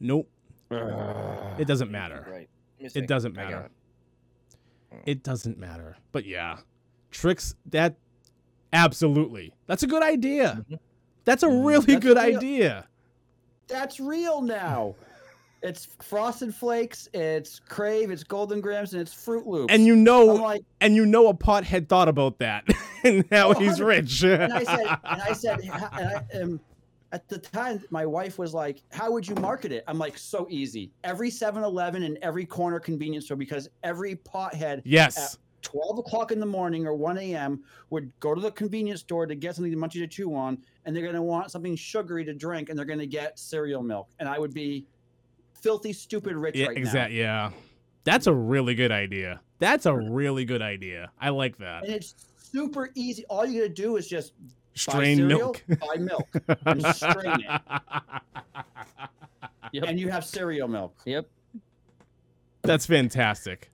[0.00, 0.28] Nope.
[0.70, 1.60] Ugh.
[1.60, 2.26] It doesn't matter.
[2.30, 2.48] Right.
[2.78, 3.70] It doesn't matter.
[5.04, 5.96] It doesn't matter.
[6.12, 6.58] But yeah,
[7.10, 7.96] Trix that
[8.72, 9.52] absolutely.
[9.66, 10.64] That's a good idea.
[10.70, 10.78] Mhm.
[11.24, 11.66] That's a Mhm.
[11.66, 12.36] really That's good real.
[12.36, 12.88] idea.
[13.68, 14.94] That's real now.
[15.62, 19.72] It's Frosted Flakes, it's Krave, it's Golden Grahams, and it's Froot Loops.
[19.72, 22.64] And you know like, and you know a pothead thought about that
[23.04, 24.22] and now Oh, he's rich.
[24.22, 26.60] and I said, and I said, ha- and I, um,
[27.16, 30.46] at the time, my wife was like, "How would you market it?" I'm like, "So
[30.50, 30.92] easy.
[31.02, 35.38] Every 7-Eleven and every corner convenience store, because every pothead yes.
[35.62, 37.64] 12 o'clock in the morning or 1 a.m.
[37.88, 40.94] would go to the convenience store to get something to munch to chew on, and
[40.94, 44.10] they're going to want something sugary to drink, and they're going to get cereal milk.
[44.20, 44.86] And I would be
[45.54, 47.18] filthy, stupid rich Yeah, right exactly.
[47.18, 47.50] Yeah.
[48.04, 49.40] That's a really good idea.
[49.58, 51.10] That's a really good idea.
[51.18, 51.84] I like that.
[51.84, 53.24] And it's super easy.
[53.24, 54.34] All you got to do is just
[54.76, 55.64] Strain buy cereal, milk.
[55.80, 56.28] buy milk,
[56.66, 57.60] and strain it,
[59.72, 59.84] Yep.
[59.88, 60.94] and you have cereal milk.
[61.04, 61.28] Yep.
[62.62, 63.70] That's fantastic.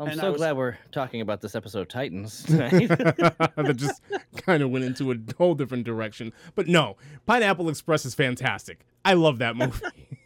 [0.00, 2.88] I'm And I so was- glad we're talking about this episode of Titans tonight.
[2.88, 4.00] that just
[4.36, 6.32] kind of went into a whole different direction.
[6.54, 6.96] But no,
[7.26, 8.80] Pineapple Express is fantastic.
[9.04, 9.84] I love that movie.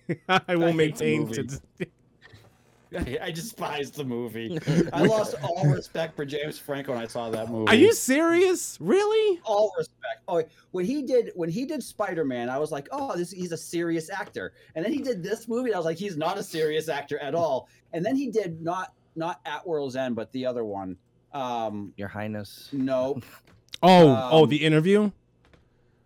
[0.29, 1.49] I will I hate the maintain movie.
[2.93, 3.25] To.
[3.25, 4.59] I despise the movie.
[4.93, 7.69] I lost all respect for James Franco when I saw that movie.
[7.71, 8.79] Are you serious?
[8.81, 9.41] Really?
[9.45, 9.99] all respect.
[10.29, 13.53] Oh, when he did when he did Spider Man, I was like, oh, this he's
[13.53, 14.53] a serious actor.
[14.75, 17.19] And then he did this movie, and I was like, he's not a serious actor
[17.19, 17.69] at all.
[17.93, 20.97] And then he did not not at World's End, but the other one.
[21.35, 22.69] Um, Your Highness.
[22.73, 23.21] no,
[23.83, 25.11] Oh, oh, Um, the interview.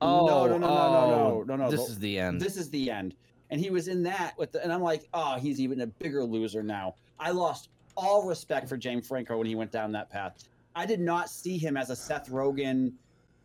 [0.01, 1.70] Oh, no, no, no, no, oh, no, no, no.
[1.70, 2.41] This the- is the end.
[2.41, 3.14] this is the end.
[3.51, 6.24] And he was in that with the, and I'm like, oh, he's even a bigger
[6.24, 6.94] loser now.
[7.18, 10.44] I lost all respect for James Franco when he went down that path.
[10.74, 12.92] I did not see him as a Seth Rogen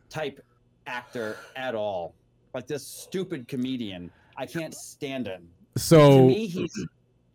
[0.10, 0.44] type
[0.88, 2.14] actor at all.
[2.54, 4.12] Like this stupid comedian.
[4.36, 5.48] I can't stand him.
[5.76, 6.88] to So me, he's.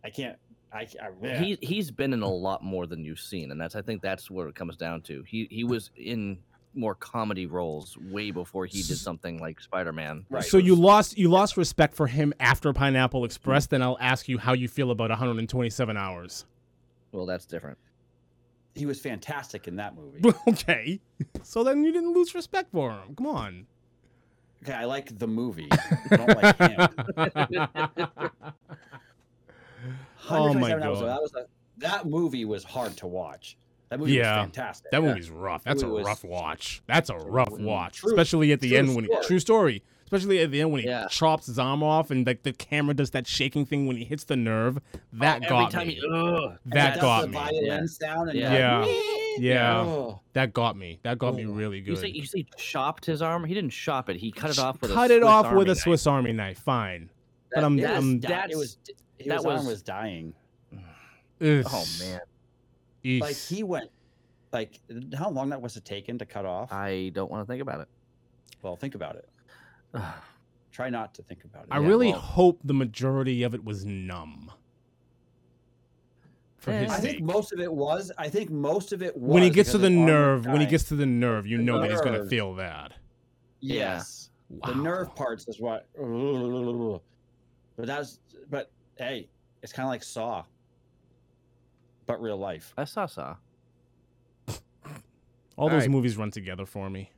[0.03, 0.37] I can't.
[0.71, 0.81] I.
[0.81, 1.39] I yeah.
[1.39, 4.29] He he's been in a lot more than you've seen, and that's I think that's
[4.29, 5.23] where it comes down to.
[5.23, 6.37] He he was in
[6.77, 10.25] more comedy roles way before he did something like Spider Man.
[10.29, 10.43] Right.
[10.43, 13.67] so you lost you lost respect for him after Pineapple Express.
[13.67, 16.45] Then I'll ask you how you feel about 127 hours.
[17.11, 17.77] Well, that's different.
[18.75, 20.21] he was fantastic in that movie.
[20.47, 20.99] okay.
[21.43, 23.15] So then you didn't lose respect for him.
[23.15, 23.65] Come on.
[24.63, 25.69] Okay, I like the movie.
[25.71, 27.69] I don't like him.
[30.29, 31.07] Oh my 127 hours, God.
[31.07, 31.45] That was a,
[31.77, 33.55] that movie was hard to watch.
[33.89, 34.91] That movie Yeah, was fantastic.
[34.91, 35.07] That Yeah.
[35.09, 35.63] movie's rough.
[35.63, 36.81] That's a movie was- rough watch.
[36.87, 39.83] That's a rough watch, true- especially at the true end when He, true story.
[40.05, 41.07] Especially at the end when he Yeah.
[41.09, 44.23] chops his arm off and like the camera does that shaking thing when he hits
[44.23, 44.77] the nerve.
[44.95, 45.95] Oh, that Every got time me.
[45.95, 47.33] he, ugh, that does got the me.
[47.33, 47.85] violin Yeah.
[47.87, 48.85] sound and Yeah.
[49.37, 49.79] Yeah.
[49.81, 50.21] Oh.
[50.33, 50.99] That got me.
[51.03, 51.51] That got me Oh.
[51.51, 51.97] really You good.
[51.97, 53.43] say you say chopped his arm?
[53.43, 54.15] He didn't chop it.
[54.15, 55.77] He cut it off with Cut a it Swiss off Army with a knife.
[55.83, 56.59] Swiss Army knife.
[56.59, 57.09] Fine.
[57.51, 58.77] But That- I'm- that's- I'm- Di- that's it was
[59.17, 60.33] his that arm was- was dying.
[61.41, 61.63] Ugh.
[61.69, 62.19] oh man.
[63.07, 63.21] Eesh.
[63.21, 63.89] Like he went
[64.53, 64.79] like
[65.17, 66.71] how long that was it taken to cut off?
[66.71, 67.87] I don't want to think about it.
[68.61, 69.29] well, think about it.
[70.71, 71.69] Try not to think about it.
[71.71, 74.51] I yeah, really well- hope the majority of it was numb.
[76.57, 77.03] For eh, his I sake.
[77.11, 78.11] think most of it was.
[78.17, 80.45] I think most of it was when he gets to the his arm was nerve,
[80.47, 82.93] when he gets to the nerve, you The know that he's gonna feel that.
[83.59, 84.69] yes, Wow.
[84.71, 85.87] the nerve parts is what.
[85.95, 88.19] But that's
[88.49, 89.29] but hey,
[89.61, 90.43] it's kind of like Saw,
[92.07, 92.73] but real life.
[92.77, 93.35] I saw Saw.
[95.55, 95.89] All those Alright.
[95.89, 97.11] movies run together for me.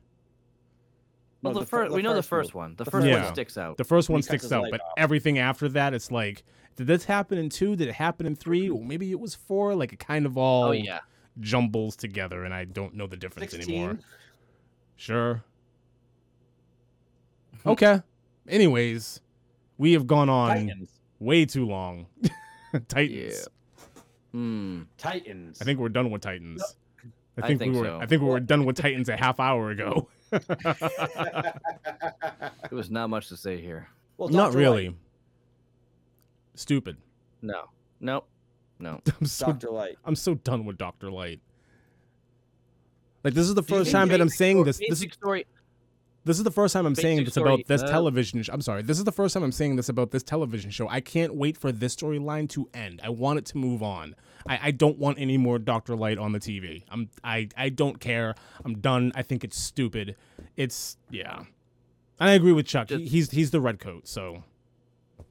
[1.42, 2.70] Well, No, the, fir- first we know the first one.
[2.70, 2.76] one.
[2.76, 3.34] The The first first one one.
[3.34, 3.76] sticks out.
[3.76, 4.92] The first one sticks out, but off.
[4.96, 6.42] everything after that, it's like,
[6.76, 7.76] did this happen in two?
[7.76, 8.68] Did it happen in three?
[8.70, 9.74] Or maybe it was four.
[9.74, 11.00] Like it kind of oh, all oh yeah.
[11.40, 13.98] jumbles together, and I don't know the difference anymore.
[14.96, 15.42] Sure.
[17.66, 18.00] Okay.
[18.48, 19.20] Anyways,
[19.76, 20.90] we have gone on Titans.
[21.18, 22.06] way too long.
[22.88, 23.48] Titans.
[24.32, 24.82] Hmm.
[24.98, 25.60] Titans.
[25.60, 26.62] I think we're done with Titans.
[27.36, 27.86] I I think, think we were.
[27.86, 27.98] so.
[28.00, 30.08] I think we were done with Titans a half hour ago.
[32.70, 33.88] There was not much to say here.
[34.16, 34.88] well, Not really.
[34.88, 34.96] Light,
[36.54, 36.96] Stupid.
[37.42, 37.64] No.
[38.00, 38.28] Nope.
[38.78, 39.00] No.
[39.20, 39.46] I'm so.
[39.46, 39.70] Dr.
[39.70, 39.96] Light.
[40.04, 41.40] I'm so done with Doctor Light.
[43.24, 44.78] Like this is the first time that I'm basic saying this.
[44.78, 45.46] This is Basic story.
[46.24, 48.42] This is the first time I'm saying this story, about this uh, television.
[48.42, 48.82] Sh- I'm sorry.
[48.82, 50.86] This is the first time I'm saying this about this television show.
[50.88, 53.00] I can't wait for this storyline to end.
[53.02, 54.14] I want it to move on.
[54.46, 56.82] I, I don't want any more Doctor Light on the TV.
[56.90, 58.34] I'm I I don't care.
[58.64, 59.12] I'm done.
[59.14, 60.16] I think it's stupid.
[60.56, 61.38] It's yeah.
[62.18, 62.90] And I agree with Chuck.
[62.90, 64.06] He, Just- he's he's the red coat.
[64.06, 64.44] So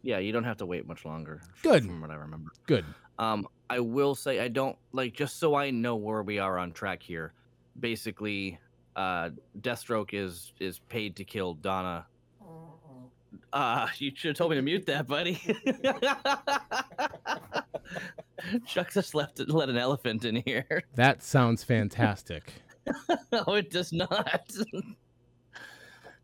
[0.01, 1.41] Yeah, you don't have to wait much longer.
[1.61, 1.85] Good.
[1.85, 2.51] From what I remember.
[2.65, 2.85] good.
[3.19, 6.71] Um, I will say I don't like just so I know where we are on
[6.71, 7.33] track here.
[7.79, 8.57] Basically,
[8.95, 9.29] uh,
[9.61, 12.05] Deathstroke is is paid to kill Donna.
[13.53, 15.35] Uh, you should have told me to mute that, buddy.
[18.65, 20.83] Chuck just left let an elephant in here.
[20.95, 22.53] That sounds fantastic.
[23.31, 24.51] no, it does not.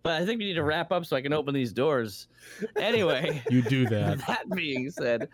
[0.03, 2.27] but I think we need to wrap up so I can open these doors.
[2.75, 3.41] Anyway.
[3.49, 4.25] You do that.
[4.27, 5.29] that being said,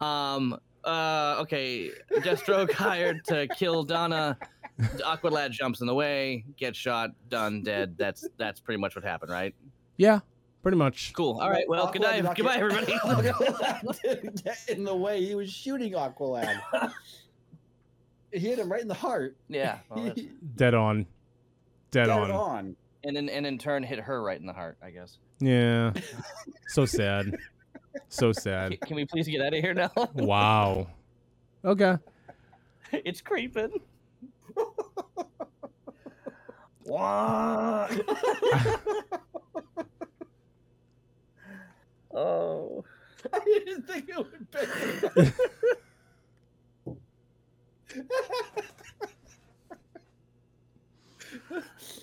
[0.00, 4.38] um, uh, okay, Deathstroke hired to kill Donna.
[4.80, 7.94] Aqualad jumps in the way, gets shot, done, dead.
[7.96, 9.54] That's that's pretty much what happened, right?
[9.96, 10.20] Yeah,
[10.62, 11.12] pretty much.
[11.14, 11.38] Cool.
[11.40, 11.68] All right.
[11.68, 12.22] Well, good night.
[12.34, 12.92] Goodbye, get- everybody.
[12.92, 15.24] Aqualad didn't get in the way.
[15.24, 16.60] He was shooting Aqualad.
[18.32, 19.36] he hit him right in the heart.
[19.48, 19.78] yeah.
[19.90, 20.12] well,
[20.56, 21.06] Dead on.
[21.92, 22.30] Dead, Dead on.
[22.32, 22.76] on.
[23.04, 24.76] and then and in turn hit her right in the heart.
[24.82, 25.18] I guess.
[25.38, 25.92] Yeah.
[26.68, 27.36] So sad.
[28.08, 28.72] So sad.
[28.72, 29.92] Can, can we please get out of here now?
[30.14, 30.88] Wow.
[31.64, 31.96] Okay.
[32.92, 33.80] it's creeping.
[36.84, 37.88] Wah.
[42.14, 42.84] oh.
[43.32, 44.58] I didn't think it would be.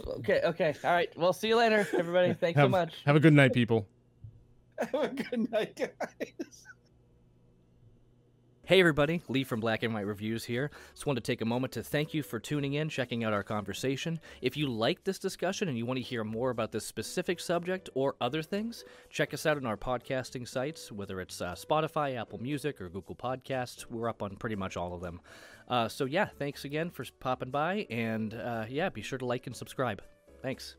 [0.08, 0.42] Okay.
[0.44, 0.76] Okay.
[0.84, 1.10] All right.
[1.18, 2.34] Well, see you later, everybody.
[2.34, 2.96] Thanks so much.
[3.06, 3.88] have a good night, people.
[4.80, 6.68] Have a good night, guys.
[8.64, 10.70] Hey everybody, Lee from Black and White Reviews here.
[10.94, 13.42] Just wanted to take a moment to thank you for tuning in, checking out our
[13.44, 14.20] conversation.
[14.40, 17.90] If you like this discussion and you want to hear more about this specific subject
[17.96, 22.40] or other things, check us out on our podcasting sites, whether it's uh, Spotify, Apple
[22.40, 23.88] Music, or Google Podcasts.
[23.90, 25.22] We're up on pretty much all of them.
[25.68, 29.48] Uh, so yeah, thanks again for popping by, and uh, yeah, be sure to like
[29.48, 30.04] and subscribe.
[30.44, 30.78] Thanks.